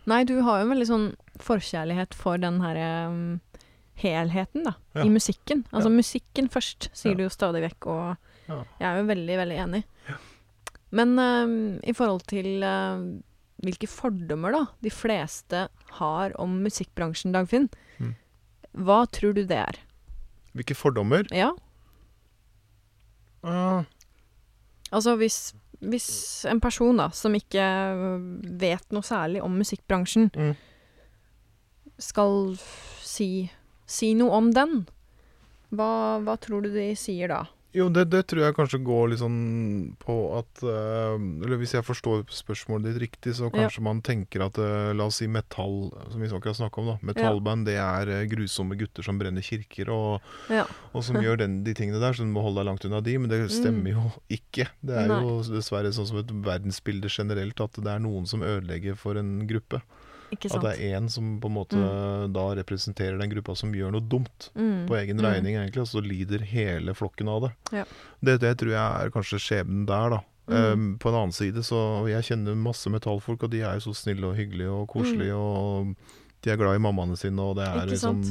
[0.07, 1.07] Nei, du har jo en veldig sånn
[1.45, 3.41] forkjærlighet for den herre um,
[4.01, 5.05] helheten, da, Ja.
[5.05, 5.65] i musikken.
[5.73, 5.97] Altså Ja.
[5.97, 8.17] musikken først, sier du jo stadig vekk, og
[8.49, 8.63] Ja.
[8.81, 9.85] jeg er jo veldig, veldig enig.
[10.93, 13.01] Men um, i forhold til uh,
[13.65, 15.69] hvilke fordommer da de fleste
[15.99, 17.69] har om musikkbransjen, Dagfinn,
[17.99, 18.15] Mm.
[18.85, 19.77] hva tror du det er?
[20.55, 21.25] Hvilke fordommer?
[21.33, 21.53] Ja,
[23.47, 23.85] Uh.
[24.91, 25.55] altså hvis,
[25.85, 26.09] hvis
[26.49, 27.65] en person da, som ikke
[28.61, 30.55] vet noe særlig om musikkbransjen, mm.
[32.03, 32.55] skal
[33.05, 33.49] si,
[33.89, 34.85] si noe om den,
[35.77, 37.45] hva, hva tror du de sier da?
[37.75, 41.85] Jo, det, det tror jeg kanskje går litt sånn på at eh, Eller hvis jeg
[41.85, 43.53] forstår spørsmålet ditt riktig, så Ja.
[43.67, 46.97] kanskje man tenker at eh, La oss si metall, som vi akkurat snakka om, da.
[47.11, 50.65] Metallband, det er eh, grusomme gutter som brenner kirker og, Ja.
[50.95, 53.19] og som gjør den, de tingene der, så du må holde deg langt unna de.
[53.19, 54.71] Men det stemmer jo ikke.
[54.81, 55.21] Det er Nei.
[55.27, 59.43] jo dessverre sånn som et verdensbilde generelt, at det er noen som ødelegger for en
[59.51, 59.83] gruppe.
[60.33, 61.81] At det er én som på en måte
[62.35, 65.91] da representerer den gruppa som gjør noe dumt Mm, på egen mm, regning, egentlig, og
[65.91, 67.51] så lider hele flokken av det.
[67.81, 67.85] Ja.
[68.21, 70.21] Det, det tror jeg er kanskje skjebnen der, da.
[70.47, 70.57] Mm.
[70.57, 73.97] Um, på en annen side så Jeg kjenner masse metallfolk, og de er jo så
[74.05, 75.97] snille og hyggelige og koselige, og
[76.47, 77.85] de er glad i mammaene sine, og det er.
[77.91, 78.23] Liksom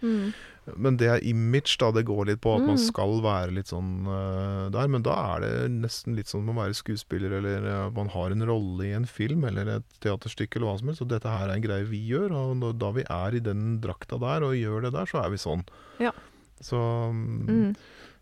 [0.00, 0.32] Mm,
[0.78, 1.88] Men det er image, da.
[1.90, 2.82] Det går litt på at man Mm.
[2.84, 4.86] skal være litt sånn uh, der.
[4.92, 8.44] Men da er det nesten litt sånn å være skuespiller, eller uh, man har en
[8.46, 11.02] rolle i en film eller et teaterstykke eller hva som helst.
[11.02, 13.80] Og dette her er en greie vi gjør, og når, da vi er i den
[13.82, 15.64] drakta der og gjør det der, så er vi sånn.
[15.98, 16.12] Ja.
[16.60, 16.78] Så
[17.10, 17.74] mm,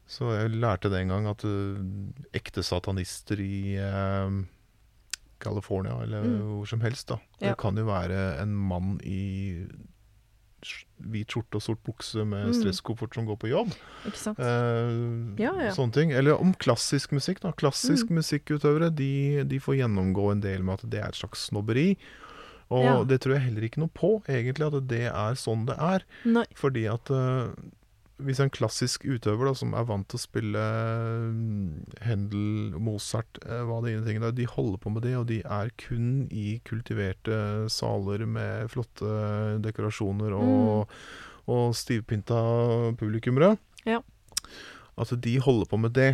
[0.08, 1.76] så jeg lærte det en gang at uh,
[2.32, 4.30] ekte satanister i uh,
[5.40, 6.40] California, eller Mm.
[6.58, 7.18] hvor som helst, da.
[7.40, 7.50] Ja.
[7.50, 9.66] Det kan jo være en mann i
[10.98, 12.54] hvit skjorte og sort bukse med Mm.
[12.58, 13.68] stresskoffert som går på jobb.
[14.06, 14.38] ikke sant?
[14.40, 15.70] Eh, Ja, ja.
[15.70, 16.10] Sånne ting.
[16.12, 17.52] Eller om klassisk musikk, da.
[17.52, 18.16] Klassisk Mm.
[18.18, 21.96] musikkutøvere, de, de får gjennomgå en del med at det er et slags snobberi.
[22.70, 23.04] Og Ja.
[23.04, 26.02] det tror jeg heller ikke noe på, egentlig, at det er sånn det er.
[26.24, 26.44] Nei.
[26.54, 27.54] Fordi at eh,
[28.24, 33.62] hvis en klassisk utøver da, som er vant til å spille eh, Händel, Mozart, uh,
[33.68, 36.58] hva det ene tingene er, de holder på med det, og de er kun i
[36.66, 39.12] kultiverte saler med flotte
[39.64, 40.90] dekorasjoner og,
[41.46, 42.40] og stivpynta
[42.98, 43.54] publikummere.
[43.86, 44.02] Ja.
[44.98, 46.12] At de holder på med det.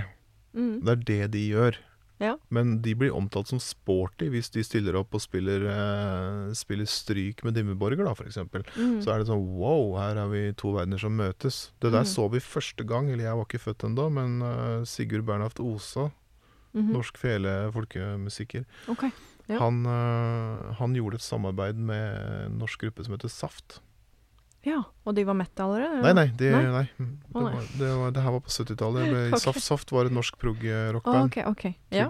[0.55, 1.81] Mm, Det er det de gjør.
[2.23, 2.37] Ja.
[2.55, 7.43] Men de blir omtalt som sporty hvis de stiller opp og spiller, eh, spiller stryk
[7.45, 8.39] med Dimmeborger, da, f.eks.
[8.39, 11.73] mm, Så er det sånn wow, her er vi to verdener som møtes.
[11.83, 12.13] Det der Mm.
[12.15, 16.11] så vi første gang, eller jeg var ikke født ennå, men uh, Sigurd Bernhaft Osa,
[16.75, 16.93] mhm.
[16.93, 19.11] norsk fele folkemusiker, okay.
[19.49, 19.59] Ja.
[19.59, 23.81] han, uh, han gjorde et samarbeid med en norsk gruppe som heter Saft.
[24.65, 25.91] Ja, og de var metalere?
[25.99, 26.03] eller?
[26.07, 26.27] Nei, nei.
[26.41, 26.63] De, Nei?
[26.73, 26.85] nei.
[26.97, 29.09] Det, var, det, var, det her var på 70-tallet.
[29.13, 29.39] okay.
[29.43, 31.27] Saft Saft var et norsk prog-rockband.
[31.29, 31.65] ok, ok.
[31.93, 32.07] Ja.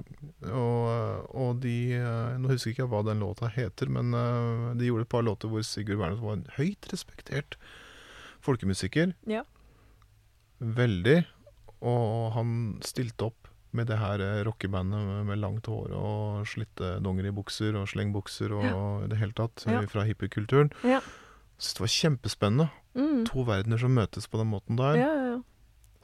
[0.53, 4.87] Og, og de eh, Nå husker jeg ikke hva den låta heter, men eh, de
[4.91, 7.59] gjorde et par låter hvor Sigurd Wærnes var en høyt respektert
[8.45, 9.15] folkemusiker.
[9.27, 9.43] Ja.
[10.61, 11.25] Veldig.
[11.85, 17.75] Og han stilte opp med det her eh, rockebandet med, langt hår og slitte dongeribukser
[17.81, 19.81] og slengbukser og i det hele tatt, Ja.
[19.91, 20.71] fra hippiekulturen.
[20.87, 21.01] Ja.
[21.59, 22.69] Syns det var kjempespennende.
[22.95, 23.25] Mm.
[23.31, 25.01] To verdener som møtes på den måten der.
[25.01, 25.41] Ja, ja, ja.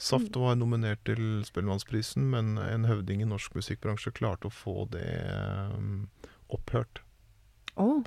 [0.00, 5.04] Saft var nominert til Spellemannsprisen, men en høvding i norsk musikkbransje klarte å få det
[5.76, 6.06] um,
[6.48, 7.02] opphørt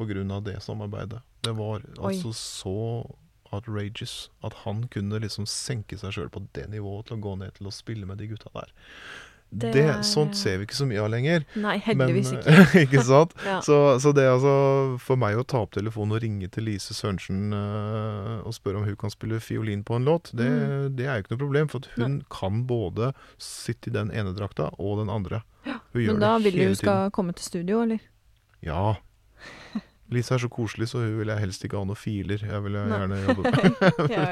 [0.10, 1.22] grunn av det samarbeidet.
[1.46, 2.08] Det var Oi.
[2.10, 2.78] altså så
[3.54, 7.54] outrageous at han kunne liksom senke seg sjøl på det nivået til å gå ned
[7.60, 8.74] til å spille med de gutta der.
[9.54, 11.44] Det Det, er- sånt ser vi ikke så mye av lenger.
[11.56, 12.82] nei, heldigvis men, ikke.
[12.88, 13.34] ikke sant?
[13.46, 13.60] Ja.
[13.62, 14.54] Så, så det altså
[15.00, 18.88] For meg å ta opp telefonen og ringe til Lise Sørensen uh, og spørre om
[18.88, 20.96] hun kan spille fiolin på en låt, det, Mm.
[20.98, 21.70] det er jo ikke noe problem.
[21.70, 25.44] For at hun kan både sitte i den ene drakta og den andre.
[25.66, 27.98] Hun gjør Men da det vil du hele skal komme til studio, eller?
[28.02, 28.70] tiden.
[28.74, 28.96] Ja.
[30.14, 32.38] Lise er så koselig, så hun vil jeg helst ikke ha noe filer.
[32.46, 34.12] Jeg vil jeg gjerne jobbe med.
[34.16, 34.26] ja.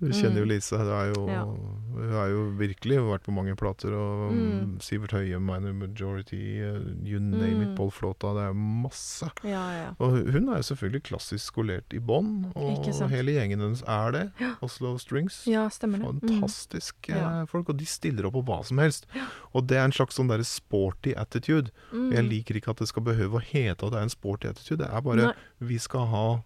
[0.00, 0.50] Du kjenner jo Mm.
[0.52, 0.76] Lise.
[0.78, 1.42] Hun er jo, Ja.
[1.44, 3.94] hun er jo virkelig hun har vært på mange plater.
[3.96, 4.78] Og Mm.
[4.84, 7.76] Sivert Høie, Minor Majority, uh, you name it, Mm.
[7.78, 8.34] Pål Flåta.
[8.36, 9.30] Det er masse.
[9.44, 9.88] Ja, ja.
[9.98, 14.24] Og hun er jo selvfølgelig klassisk skolert i bånn, og hele gjengen hennes er det.
[14.62, 15.44] Oslo Strings.
[15.46, 16.22] Ja, stemmer det.
[16.22, 16.40] Mm.
[16.40, 19.06] Fantastiske folk, og de stiller opp på hva som helst.
[19.54, 21.70] Og det er en slags sånn derre sporty attitude.
[21.92, 22.10] Mm.
[22.12, 24.78] Jeg liker ikke at det skal behøve å hete at det er en sporty attitude.
[24.84, 26.42] Det er bare Nei, vi skal ha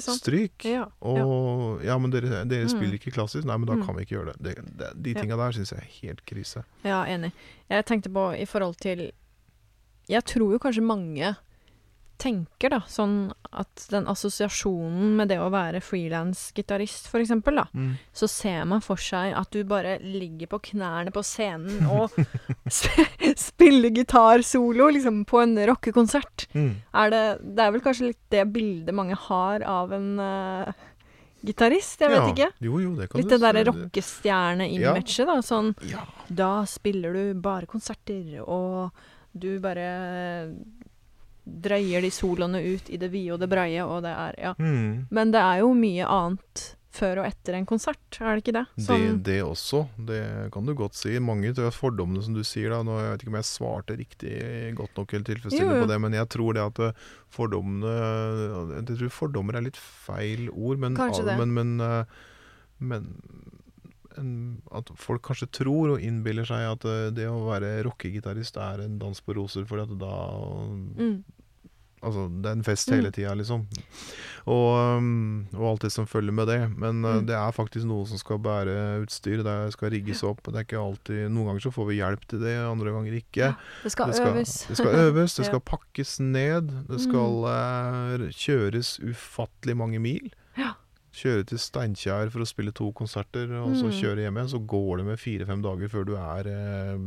[0.00, 0.64] stryk.
[0.64, 0.70] Ja.
[0.70, 1.24] ja.
[1.24, 2.68] Og ja, men dere, dere Mm.
[2.68, 3.44] spiller ikke klassisk.
[3.44, 3.86] Nei, men da Mm.
[3.86, 4.54] kan vi ikke gjøre det.
[4.54, 5.20] De, de de Ja.
[5.20, 6.64] tinga der syns jeg er helt krise.
[6.84, 7.32] ja, enig.
[7.68, 9.10] Jeg tenkte på i forhold til
[10.08, 11.36] Jeg tror jo kanskje mange
[12.20, 17.66] tenker da, sånn at den assosiasjonen med det å være frilansgitarist, for eksempel, da,
[18.16, 22.14] så ser man for seg at du bare ligger på knærne på scenen og
[22.70, 26.48] spiller gitarsolo liksom, på en rockekonsert.
[26.54, 26.72] Mm.
[27.04, 30.84] Er det, det er vel kanskje litt det bildet mange har av en uh,
[31.44, 32.00] gitarist?
[32.00, 32.30] Jeg vet ja.
[32.32, 32.50] ikke.
[32.64, 35.40] Jo, jo, det kan Litt det derre rockestjerne-imaget, da.
[35.44, 36.06] Sånn Ja.
[36.24, 38.94] Da spiller du bare konserter, og
[39.34, 39.88] du bare
[41.44, 44.54] drøyer de soloene ut i det vide og det breie, og det er Ja.
[44.58, 45.06] Mm.
[45.10, 48.64] Men det er jo mye annet før og etter en konsert, er det ikke det?
[48.86, 51.16] Som Det, det også, det kan du godt si.
[51.18, 54.36] Mange av fordommene som du sier da, nå jeg vet ikke om jeg svarte riktig
[54.78, 57.02] godt nok eller tilfredsstillende på det, men jeg tror det at eh,
[57.34, 57.96] fordommene
[58.76, 62.04] Jeg tror fordommer er litt feil ord, men, men, men, eh,
[62.78, 63.10] men
[64.18, 64.32] en,
[64.72, 68.98] at folk kanskje tror og innbiller seg at eh, det å være rockegitarist er en
[68.98, 70.16] dans på roser, fordi at da
[70.68, 71.22] mm,
[72.04, 72.94] Altså, det er en fest Mm.
[72.98, 73.62] hele tida, liksom.
[74.44, 76.58] Og, um, og alt det som følger med det.
[76.76, 77.26] Men uh, Mm.
[77.30, 78.74] det er faktisk noe som skal bære
[79.06, 79.40] utstyr.
[79.42, 80.42] Det skal rigges opp.
[80.44, 83.56] Det er ikke alltid Noen ganger så får vi hjelp til det, andre ganger ikke.
[83.86, 84.52] Det skal, det, skal øves.
[84.68, 86.68] det skal øves, det skal pakkes ned.
[86.90, 87.04] Det Mm.
[87.08, 90.28] skal uh, kjøres ufattelig mange mil.
[91.14, 93.94] Kjøre til Steinkjer for å spille to konserter, og så Mm.
[94.00, 94.50] kjøre hjem igjen.
[94.50, 96.98] Så går det med fire-fem dager før du er eh,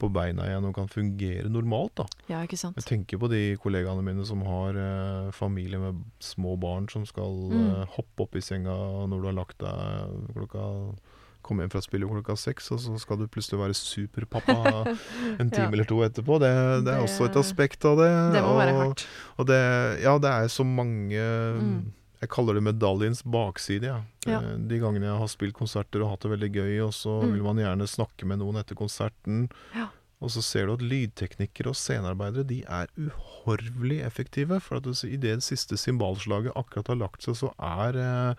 [0.00, 1.94] på beina igjen og kan fungere normalt.
[1.96, 2.06] da.
[2.28, 2.76] Ja, ikke sant.
[2.78, 7.50] Jeg tenker på de kollegaene mine som har eh, familie med små barn som skal
[7.50, 7.82] Mm.
[7.82, 8.70] eh, hoppe opp i senga
[9.06, 10.96] når du har lagt deg klokka
[11.42, 14.84] Komme hjem fra spillet klokka seks, og så skal du plutselig være superpappa
[15.40, 15.72] en time Ja.
[15.72, 16.38] eller to etterpå.
[16.38, 18.10] Det, det er Det- også et aspekt av det.
[18.36, 19.06] Det må være og, hardt.
[19.38, 21.92] og det, ja, det er så mange Mm.
[22.20, 23.84] Jeg kaller det medaljens bakside.
[23.88, 24.00] Ja.
[24.28, 24.40] Ja.
[24.42, 27.32] Eh, De gangene jeg har spilt konserter og hatt det veldig gøy, og så Mm.
[27.32, 29.48] vil man gjerne snakke med noen etter konserten.
[29.74, 29.88] Ja.
[30.20, 34.60] Og så ser du at lydteknikere og scenearbeidere de er uhorvelig effektive.
[34.60, 38.34] For at i det siste cymbalslaget akkurat har lagt seg, så er eh,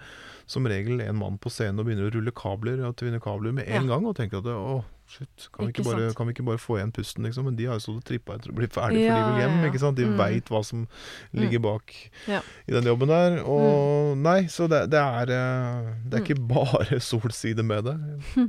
[0.45, 3.67] som regel en mann på scenen og begynner å rulle kabler og tvinne kabler med
[3.67, 3.95] en Ja.
[3.95, 4.05] gang.
[4.05, 6.91] Og tenker at det, å, shit, kan vi, bare, kan vi ikke bare få igjen
[6.95, 7.45] pusten, liksom?
[7.49, 9.55] Men de har jo stått og trippa etter å bli ferdig, for de vil hjem.
[9.57, 9.69] ja, ja.
[9.71, 9.97] ikke sant?
[9.99, 10.17] De Mm.
[10.17, 10.87] veit hva som
[11.33, 11.93] ligger bak
[12.27, 12.39] Ja.
[12.67, 13.37] i den jobben der.
[13.43, 16.25] Og nei, så det, det er eh, Det er Mm.
[16.25, 17.97] ikke bare solside med det.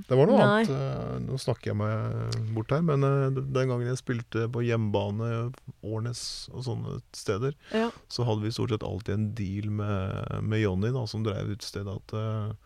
[0.09, 0.71] Det var noe annet.
[0.71, 5.53] eh, Nå snakker jeg meg bort her, men eh, den gangen jeg spilte på hjemmebane,
[5.83, 7.91] Årnes og sånne steder, Ja.
[8.09, 11.89] så hadde vi stort sett alltid en deal med, med Jonny, da, som drev utestedet,
[11.97, 12.57] at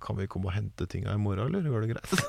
[0.00, 2.24] kan vi komme og hente tinga i morgen, eller går det greit?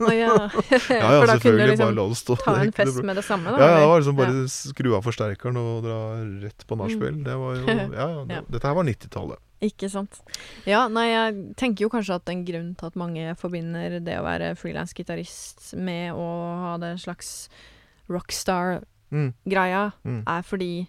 [0.00, 0.34] Å, ja.
[0.94, 3.58] Ja, ja, For da kunne du liksom ta en fest med det samme, da?
[3.58, 4.44] Ja, ja, det var liksom bare Ja.
[4.52, 5.98] skru av forsterkeren og dra
[6.44, 7.22] rett på nachspiel.
[7.26, 7.66] Det var jo
[8.02, 8.08] Ja.
[8.28, 8.40] Det.
[8.54, 9.42] Dette her var 90-tallet.
[9.64, 10.18] Ikke sant.
[10.68, 14.24] Ja, nei, jeg tenker jo kanskje at en grunn til at mange forbinder det å
[14.26, 16.26] være frilansgitarist med å
[16.66, 17.46] ha det slags
[18.12, 20.18] rockstar-greia, Mm.
[20.18, 20.22] Mm.
[20.26, 20.88] er fordi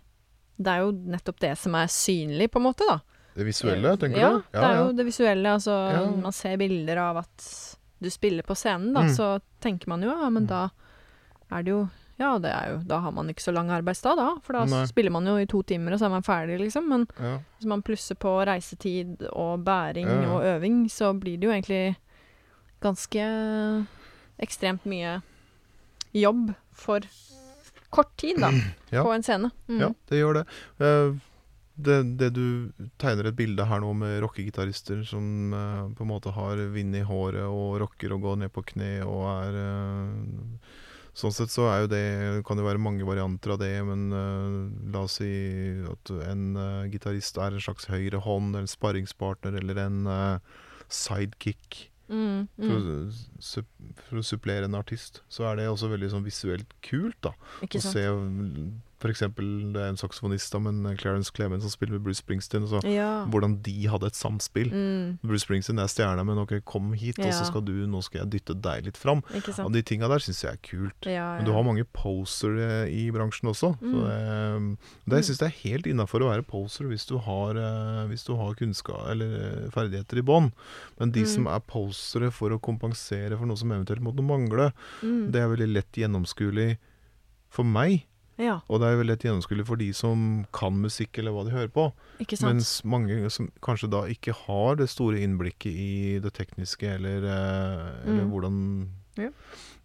[0.57, 2.99] det er jo nettopp det som er synlig, på en måte, da.
[3.35, 4.43] Det visuelle, tenker ja, du?
[4.53, 5.45] det er jo det visuelle.
[5.57, 6.05] Altså, Ja.
[6.21, 9.15] man ser bilder av at du spiller på scenen, da, Mm.
[9.15, 10.47] så tenker man jo ja, men Mm.
[10.47, 10.69] da
[11.51, 14.35] er det jo Ja, det er jo Da har man ikke så lang arbeidsdag, da.
[14.41, 14.85] For da Nei.
[14.85, 16.87] spiller man jo i to timer, og så er man ferdig, liksom.
[16.87, 17.39] Men Ja.
[17.59, 20.29] hvis man plusser på reisetid og bæring Ja, ja.
[20.31, 21.97] og øving, så blir det jo egentlig
[22.81, 23.85] ganske
[24.39, 25.21] ekstremt mye
[26.13, 27.01] jobb for
[27.91, 28.49] kort tid, da,
[28.91, 29.03] Ja.
[29.03, 29.51] på en scene.
[29.67, 29.79] Mm.
[29.81, 30.45] Ja, det gjør det.
[30.79, 31.19] Eh,
[31.75, 31.97] det.
[32.19, 32.71] Det du
[33.01, 37.03] tegner et bilde her nå med rockegitarister som uh, på en måte har vind i
[37.05, 40.81] håret og rocker og går ned på kne og er uh,
[41.15, 41.99] Sånn sett så er jo det
[42.43, 45.29] kan det være mange varianter av det, men uh, la oss si
[45.87, 46.57] at en
[46.91, 50.09] gitarist er en slags høyre hånd, eller en sparringspartner, eller en
[50.91, 51.85] sidekick.
[52.11, 53.07] Mm, For, mm.
[53.07, 57.17] å, sup- for å supplere en artist, så er det også veldig sånn visuelt kult,
[57.25, 57.31] da.
[57.63, 58.03] Å se
[59.05, 59.19] f.eks.
[59.75, 63.25] det en saksofonist, da, men Clarence Clemens som spiller med Bruce Springsteen, så Ja.
[63.29, 64.69] hvordan de hadde et samspill.
[64.71, 68.21] Mm, Bruce Springsteen er stjerna, men ok, kom hit, og så skal du, nå skal
[68.25, 69.21] jeg dytte deg litt fram.
[69.63, 71.05] Og de tinga der syns jeg er kult.
[71.05, 73.77] Ja, Men du har mange posere i bransjen også.
[73.79, 74.01] Så
[74.59, 74.77] Mm.
[75.05, 78.25] det, det syns jeg er helt innafor å være poser hvis du har, eh, hvis
[78.25, 80.51] du har kunnskap eller eh, ferdigheter i bånn.
[80.99, 81.27] Men de Mm.
[81.27, 84.71] som er posere for å kompensere for noe som eventuelt måtte mangle,
[85.03, 85.31] Mm.
[85.31, 86.77] det er veldig lett gjennomskuelig
[87.49, 88.05] for meg.
[88.37, 91.51] Ja, Og det er veldig lett gjennomskuelig for de som kan musikk, eller hva de
[91.55, 91.85] hører på.
[92.43, 98.09] Mens mange som kanskje da ikke har det store innblikket i det tekniske, eller, eh,
[98.09, 98.31] eller Mm.
[98.31, 99.29] hvordan Ja.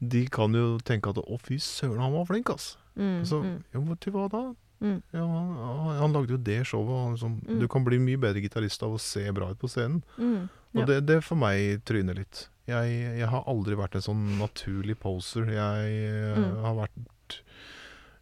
[0.03, 2.77] De kan jo tenke at 'å, fy søren, han var flink', ass.
[2.99, 4.55] Mm, altså, mm, ja, men til hva da?
[4.83, 5.03] Mm.
[5.13, 7.13] Ja, han, han lagde jo det showet.
[7.13, 7.61] Liksom, Mm.
[7.61, 10.03] Du kan bli mye bedre gitarist av å se bra ut på scenen.
[10.19, 12.49] mm, Og det, det for meg tryner litt.
[12.67, 15.45] Jeg, jeg har aldri vært en sånn naturlig poser.
[15.47, 16.63] Jeg eh, Mm.
[16.63, 17.07] har vært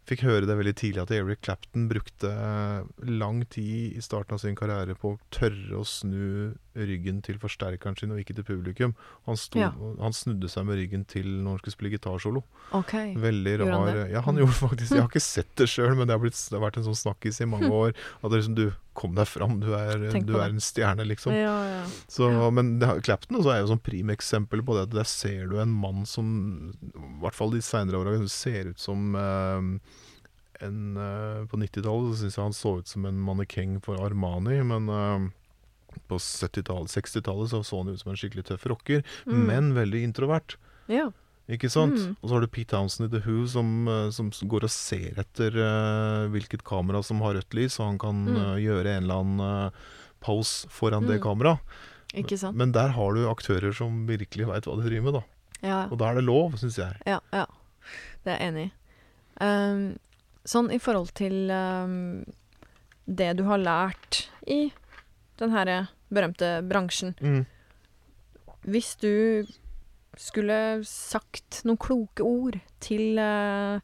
[0.09, 2.31] Fikk høre det veldig tidlig at Eric Clapton brukte
[3.05, 6.55] lang tid i starten av sin karriere på å tørre å snu
[6.87, 8.95] ryggen til forsterkeren sin og ikke til publikum.
[9.27, 9.73] Han, sto, Ja.
[10.01, 12.45] han snudde seg med ryggen til når han skulle spille gitarsolo.
[12.73, 12.93] OK.
[13.19, 14.11] Veldig Gjorde han det?
[14.13, 14.43] Ja, han Mm.
[14.45, 16.77] gjorde faktisk Jeg har ikke sett det sjøl, men det har, blitt, det har vært
[16.79, 17.95] en sånn snakkis i mange år.
[18.23, 21.33] At det liksom du kom deg fram, du er, du er en stjerne, liksom.
[21.33, 21.85] Ja, ja.
[22.11, 22.29] Så.
[22.53, 24.89] Men det, Clapton også er jo sånn primeksempel på det.
[24.89, 28.79] at Der ser du en mann som, i hvert fall de seinere åra, ser ut
[28.83, 29.79] som eh,
[30.67, 34.59] en uh, På 90-tallet så syns jeg han så ut som en mannekeng for Armani,
[34.67, 35.29] men eh,
[36.09, 39.47] på 70-tallet, 60-tallet så så han ut som en skikkelig tøff rocker, Mm.
[39.47, 40.57] men veldig introvert.
[40.89, 41.11] ja.
[41.49, 41.95] Ikke sant?
[41.97, 42.17] Mm.
[42.21, 45.15] Og så har du Pete Townsend i The Who som, eh, som går og ser
[45.17, 48.37] etter uh, hvilket kamera som har rødt lys, så han kan Mm.
[48.37, 49.71] uh, gjøre en eller annen uh,
[50.21, 51.23] pose foran det Mm.
[51.25, 51.59] kameraet.
[52.13, 52.55] Ikke sant?
[52.55, 55.23] Men der har du aktører som virkelig veit hva de driver med, da.
[55.63, 56.95] Ja, Og da er det lov, syns jeg.
[57.07, 57.19] ja.
[57.33, 57.47] ja.
[58.27, 58.73] Det er jeg enig i.
[59.41, 59.99] Um,
[60.45, 62.25] sånn i forhold til um,
[63.09, 64.71] det du har lært i
[65.39, 67.15] den her berømte bransjen.
[67.21, 67.45] Mm.
[68.69, 69.47] Hvis du
[70.19, 73.79] skulle sagt noen kloke ord til eh,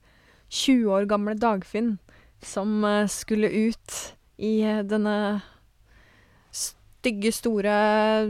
[0.51, 1.97] 20 år gamle Dagfinn,
[2.45, 3.99] som eh, skulle ut
[4.43, 5.17] i eh, denne
[6.51, 7.75] stygge, store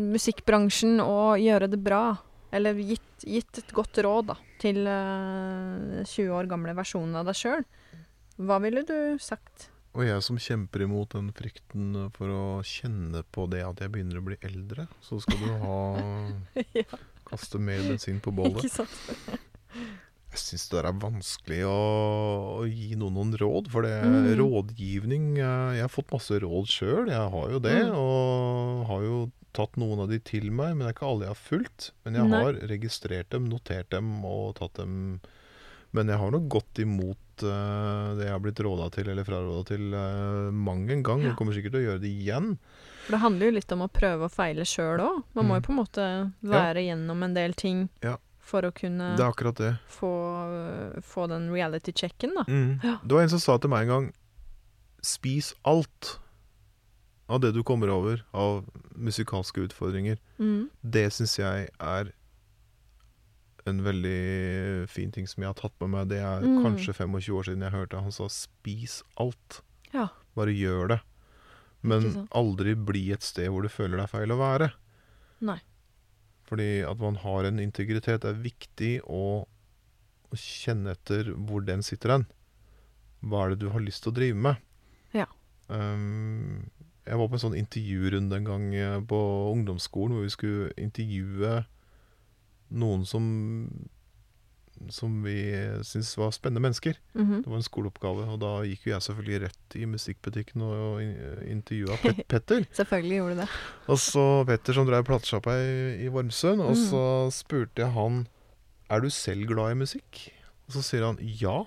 [0.01, 2.07] musikkbransjen og gjøre det bra,
[2.55, 7.41] eller gitt, gitt et godt råd da, til eh, 20 år gamle versjonen av deg
[7.41, 7.65] sjøl,
[8.45, 9.71] hva ville du sagt?
[9.95, 14.19] Og jeg som kjemper imot den frykten for å kjenne på det at jeg begynner
[14.19, 15.77] å bli eldre, så skal du ha
[16.81, 16.99] ja,
[17.31, 18.67] kaste mer bensin på bålet.
[20.35, 21.77] Jeg syns det der er vanskelig å,
[22.59, 24.33] å gi noen noen råd, for det Mm.
[24.41, 27.77] rådgivning Jeg har fått masse råd sjøl, jeg har jo det.
[27.87, 27.95] Mm.
[27.95, 29.19] Og har jo
[29.55, 31.87] tatt noen av de til meg, men det er ikke alle jeg har fulgt.
[32.03, 32.41] Men jeg Nei.
[32.43, 35.21] har registrert dem, notert dem og tatt dem
[35.95, 39.65] Men jeg har nok gått imot eh, det jeg har blitt råda til, eller fraråda
[39.67, 41.23] til, uh, mang en gang.
[41.25, 41.31] Ja.
[41.33, 42.59] Og kommer sikkert til å gjøre det igjen.
[43.07, 45.23] For det handler jo litt om å prøve og feile sjøl òg.
[45.35, 45.57] Man må Mm.
[45.57, 48.17] jo på en måte være gjennom en del ting Ja.
[48.41, 49.79] for å kunne Det er det.
[49.89, 52.45] få, få den reality-checken, da.
[52.45, 52.81] Mm.
[52.83, 52.99] Ja.
[53.05, 54.13] Det var en som sa til meg en gang
[55.03, 56.19] Spis alt
[57.29, 58.65] av det du kommer over av
[58.97, 60.17] musikalske utfordringer.
[60.39, 60.71] Mm.
[60.83, 62.13] Det syns jeg er
[63.67, 66.09] en veldig fin ting som jeg har tatt med meg.
[66.11, 66.63] Det er Mm.
[66.65, 69.61] kanskje 25 år siden jeg hørte han sa 'spis alt'.
[69.93, 70.09] Ja.
[70.37, 71.01] Bare gjør det.
[71.83, 74.73] Men aldri bli et sted hvor du føler det er feil å være.
[75.41, 75.61] Nei.
[76.47, 79.47] Fordi at man har en integritet, er viktig å,
[80.33, 82.27] å kjenne etter hvor den sitter hen.
[83.23, 84.57] Hva er det du har lyst til å drive med?
[85.15, 85.27] Ja.
[85.69, 86.71] Um,
[87.07, 91.65] jeg var på en sånn intervjurunde en gang eh, på ungdomsskolen hvor vi skulle intervjue
[92.71, 93.27] noen som
[94.91, 95.37] som vi
[95.87, 96.97] syntes var spennende mennesker.
[97.15, 97.43] Mhm.
[97.45, 101.45] Det var en skoleoppgave, og da gikk jo jeg selvfølgelig rett i musikkbutikken og og
[101.47, 102.67] intervjua Pet Petter.
[102.75, 103.49] Selvfølgelig gjorde du det.
[103.95, 106.83] Og så Petter som drev platesjappa i, i Vormsund, og Mm.
[106.91, 108.27] så spurte jeg han
[108.91, 110.25] Er du selv glad i musikk.
[110.67, 111.63] Og så sier han ja.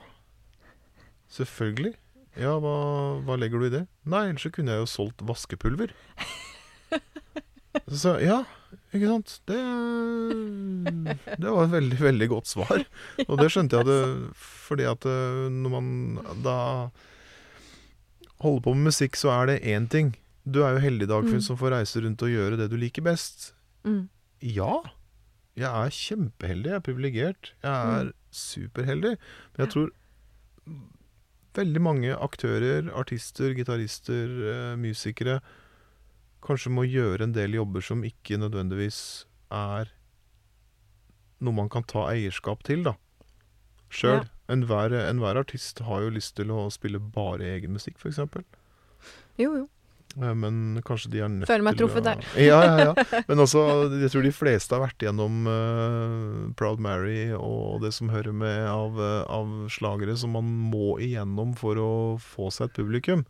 [1.32, 1.95] Selvfølgelig.
[2.38, 2.76] Ja, hva,
[3.26, 3.88] hva legger du i det?
[4.06, 5.95] Nei, ellers så kunne jeg jo solgt vaskepulver.
[7.88, 8.38] Så sa jeg ja,
[8.93, 9.34] ikke sant.
[9.47, 9.57] Det,
[11.39, 12.84] det var et veldig, veldig godt svar.
[13.30, 13.99] Og det skjønte jeg det,
[14.68, 15.89] fordi at eh, når man
[16.45, 16.57] da
[18.43, 20.13] holder på med musikk, så er det én ting.
[20.47, 21.47] Du er jo heldig, Dagfinn, Mm.
[21.49, 23.51] som får reise rundt og gjøre det du liker best.
[23.84, 24.05] Mm.
[24.45, 24.78] Ja,
[25.57, 26.70] jeg er kjempeheldig.
[26.72, 27.51] Jeg er privilegert.
[27.63, 28.13] Jeg er Mm.
[28.32, 29.15] superheldig.
[29.55, 29.89] Men jeg tror
[31.57, 35.39] veldig mange aktører, artister, gitarister, eh, musikere
[36.48, 39.00] kanskje må gjøre en del jobber som ikke nødvendigvis
[39.54, 39.91] er
[41.43, 42.95] noe man kan ta eierskap til, da.
[43.93, 44.24] Sjøl.
[44.24, 44.26] Ja.
[44.52, 48.24] Enhver, enhver artist har jo lyst til å spille bare egen musikk, f.eks.
[49.38, 49.66] Jo, jo.
[50.18, 52.30] Eh, Men kanskje de er nødt Føler meg til truffet å der.
[52.50, 53.22] Ja, ja, ja.
[53.30, 53.64] Men også,
[54.02, 58.64] jeg tror de fleste har vært gjennom uh, Proud Mary og det som hører med
[58.72, 61.91] av, eh, av slagere som man må igjennom for å
[62.24, 63.28] få seg et publikum.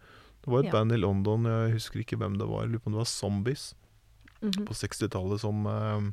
[0.47, 0.71] Det var et Ja.
[0.77, 3.11] band i London, jeg husker ikke hvem det var, jeg lurer på om det var
[3.11, 3.73] Zombies
[4.41, 4.65] Mhm.
[4.65, 6.11] på 60-tallet som, eh,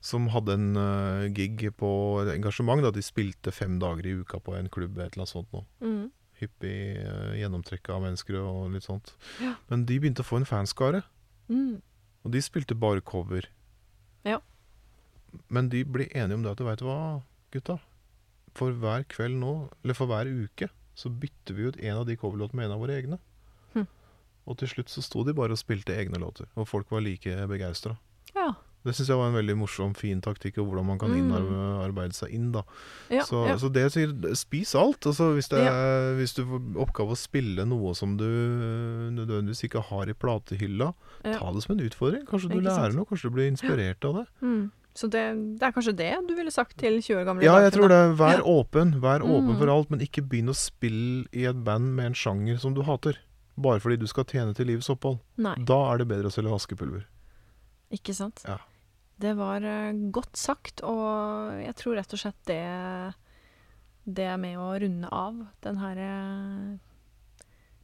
[0.00, 2.80] som hadde en eh, gig på et engasjement.
[2.82, 5.64] Da de spilte fem dager i uka på en klubb, et eller annet sånt noe
[5.80, 6.10] Mm.
[6.40, 9.12] hyppig uh, gjennomtrekk av mennesker og litt sånt.
[9.40, 9.54] Ja.
[9.70, 11.02] Men de begynte å få en fanskare,
[11.48, 11.80] Mm.
[12.24, 13.46] og de spilte bare cover.
[14.24, 14.38] Ja.
[15.48, 17.22] Men de ble enige om det at du veit hva,
[17.52, 17.80] gutta.
[18.54, 22.16] For hver kveld nå, eller for hver uke, så bytter vi ut en av de
[22.16, 23.18] coverlåtene med en av våre egne.
[23.74, 23.86] Hm.
[24.46, 27.30] Og til slutt så sto de bare og spilte egne låter, og folk var like
[27.48, 27.96] begeistra.
[28.34, 28.54] Ja.
[28.84, 31.18] Det syns jeg var en veldig morsom, fin taktikk, og hvordan man kan Mm.
[31.30, 32.64] innarbeide seg inn, da.
[33.08, 33.54] Ja, Så, ja.
[33.56, 35.06] så det sier, spis alt.
[35.06, 38.24] Altså, hvis, det er, hvis du får oppgave å spille noe som du
[39.14, 40.92] nødvendigvis ikke har i platehylla,
[41.24, 41.38] ja.
[41.38, 42.26] ta det som en utfordring.
[42.26, 42.96] Kanskje du lærer sant?
[42.98, 44.26] noe, kanskje du blir inspirert av det.
[44.42, 44.70] Mm.
[44.94, 45.22] Så det,
[45.58, 48.00] det er kanskje det du ville sagt til 20 år gamle Ja, jeg tror det.
[48.18, 48.42] Vær Ja.
[48.44, 48.98] åpen.
[49.00, 49.58] Vær åpen Mm.
[49.58, 52.82] for alt, men ikke begynn å spille i et band med en sjanger som du
[52.82, 53.16] hater.
[53.56, 55.18] Bare fordi du skal tjene til livets opphold.
[55.44, 57.04] Nei, Da er det bedre å selge vaskepulver.
[57.92, 58.40] ikke sant?
[58.48, 58.58] Ja.
[59.20, 62.62] Det var eh, godt sagt, og jeg tror rett og slett det
[64.04, 66.78] Det er med å runde av den her eh,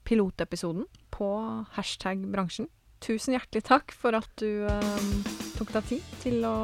[0.08, 1.28] pilotepisoden på
[1.76, 2.68] hashtag bransjen.
[3.04, 5.04] Tusen hjertelig takk for at du eh,
[5.58, 6.56] tok deg tid til å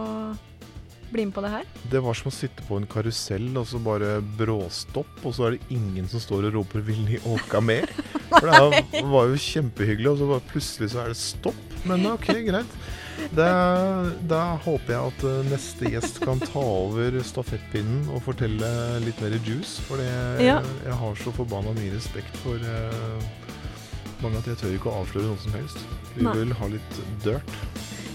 [1.15, 1.69] bli med på det her.
[1.93, 5.57] Det var som å sitte på en karusell og så bare bråstopp, og så er
[5.57, 7.89] det ingen som står og roper 'vil ni åka mer'?
[8.35, 11.62] For det var jo kjempehyggelig, og så bare plutselig så er det stopp.
[11.87, 12.79] Men ok, greit.
[13.37, 18.71] Da håper jeg at eh, neste gjest kan ta over stafettpinnen og fortelle
[19.05, 19.79] litt mer juice.
[19.87, 20.61] For det- Ja.
[20.85, 23.23] jeg har så forbanna mye respekt for uh,
[24.23, 25.79] mange at jeg tør ikke å avsløre noe som helst.
[26.17, 26.33] Vi Nei.
[26.35, 27.55] vil ha litt dirt.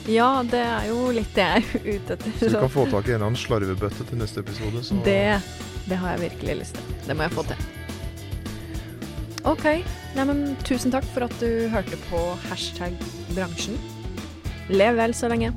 [0.10, 2.32] Ja, det er jo litt det jeg er ute etter.
[2.40, 4.82] Så du kan få tak i en eller annen slarvebøtte til neste episode.
[4.88, 5.20] Så Det,
[5.90, 6.96] det har jeg virkelig lyst til.
[7.06, 7.68] Det må jeg få til.
[9.50, 9.66] OK.
[10.18, 12.98] Nei, men tusen takk for at du hørte på hashtag
[13.36, 13.78] bransjen.
[14.74, 15.54] Lev vel så lenge.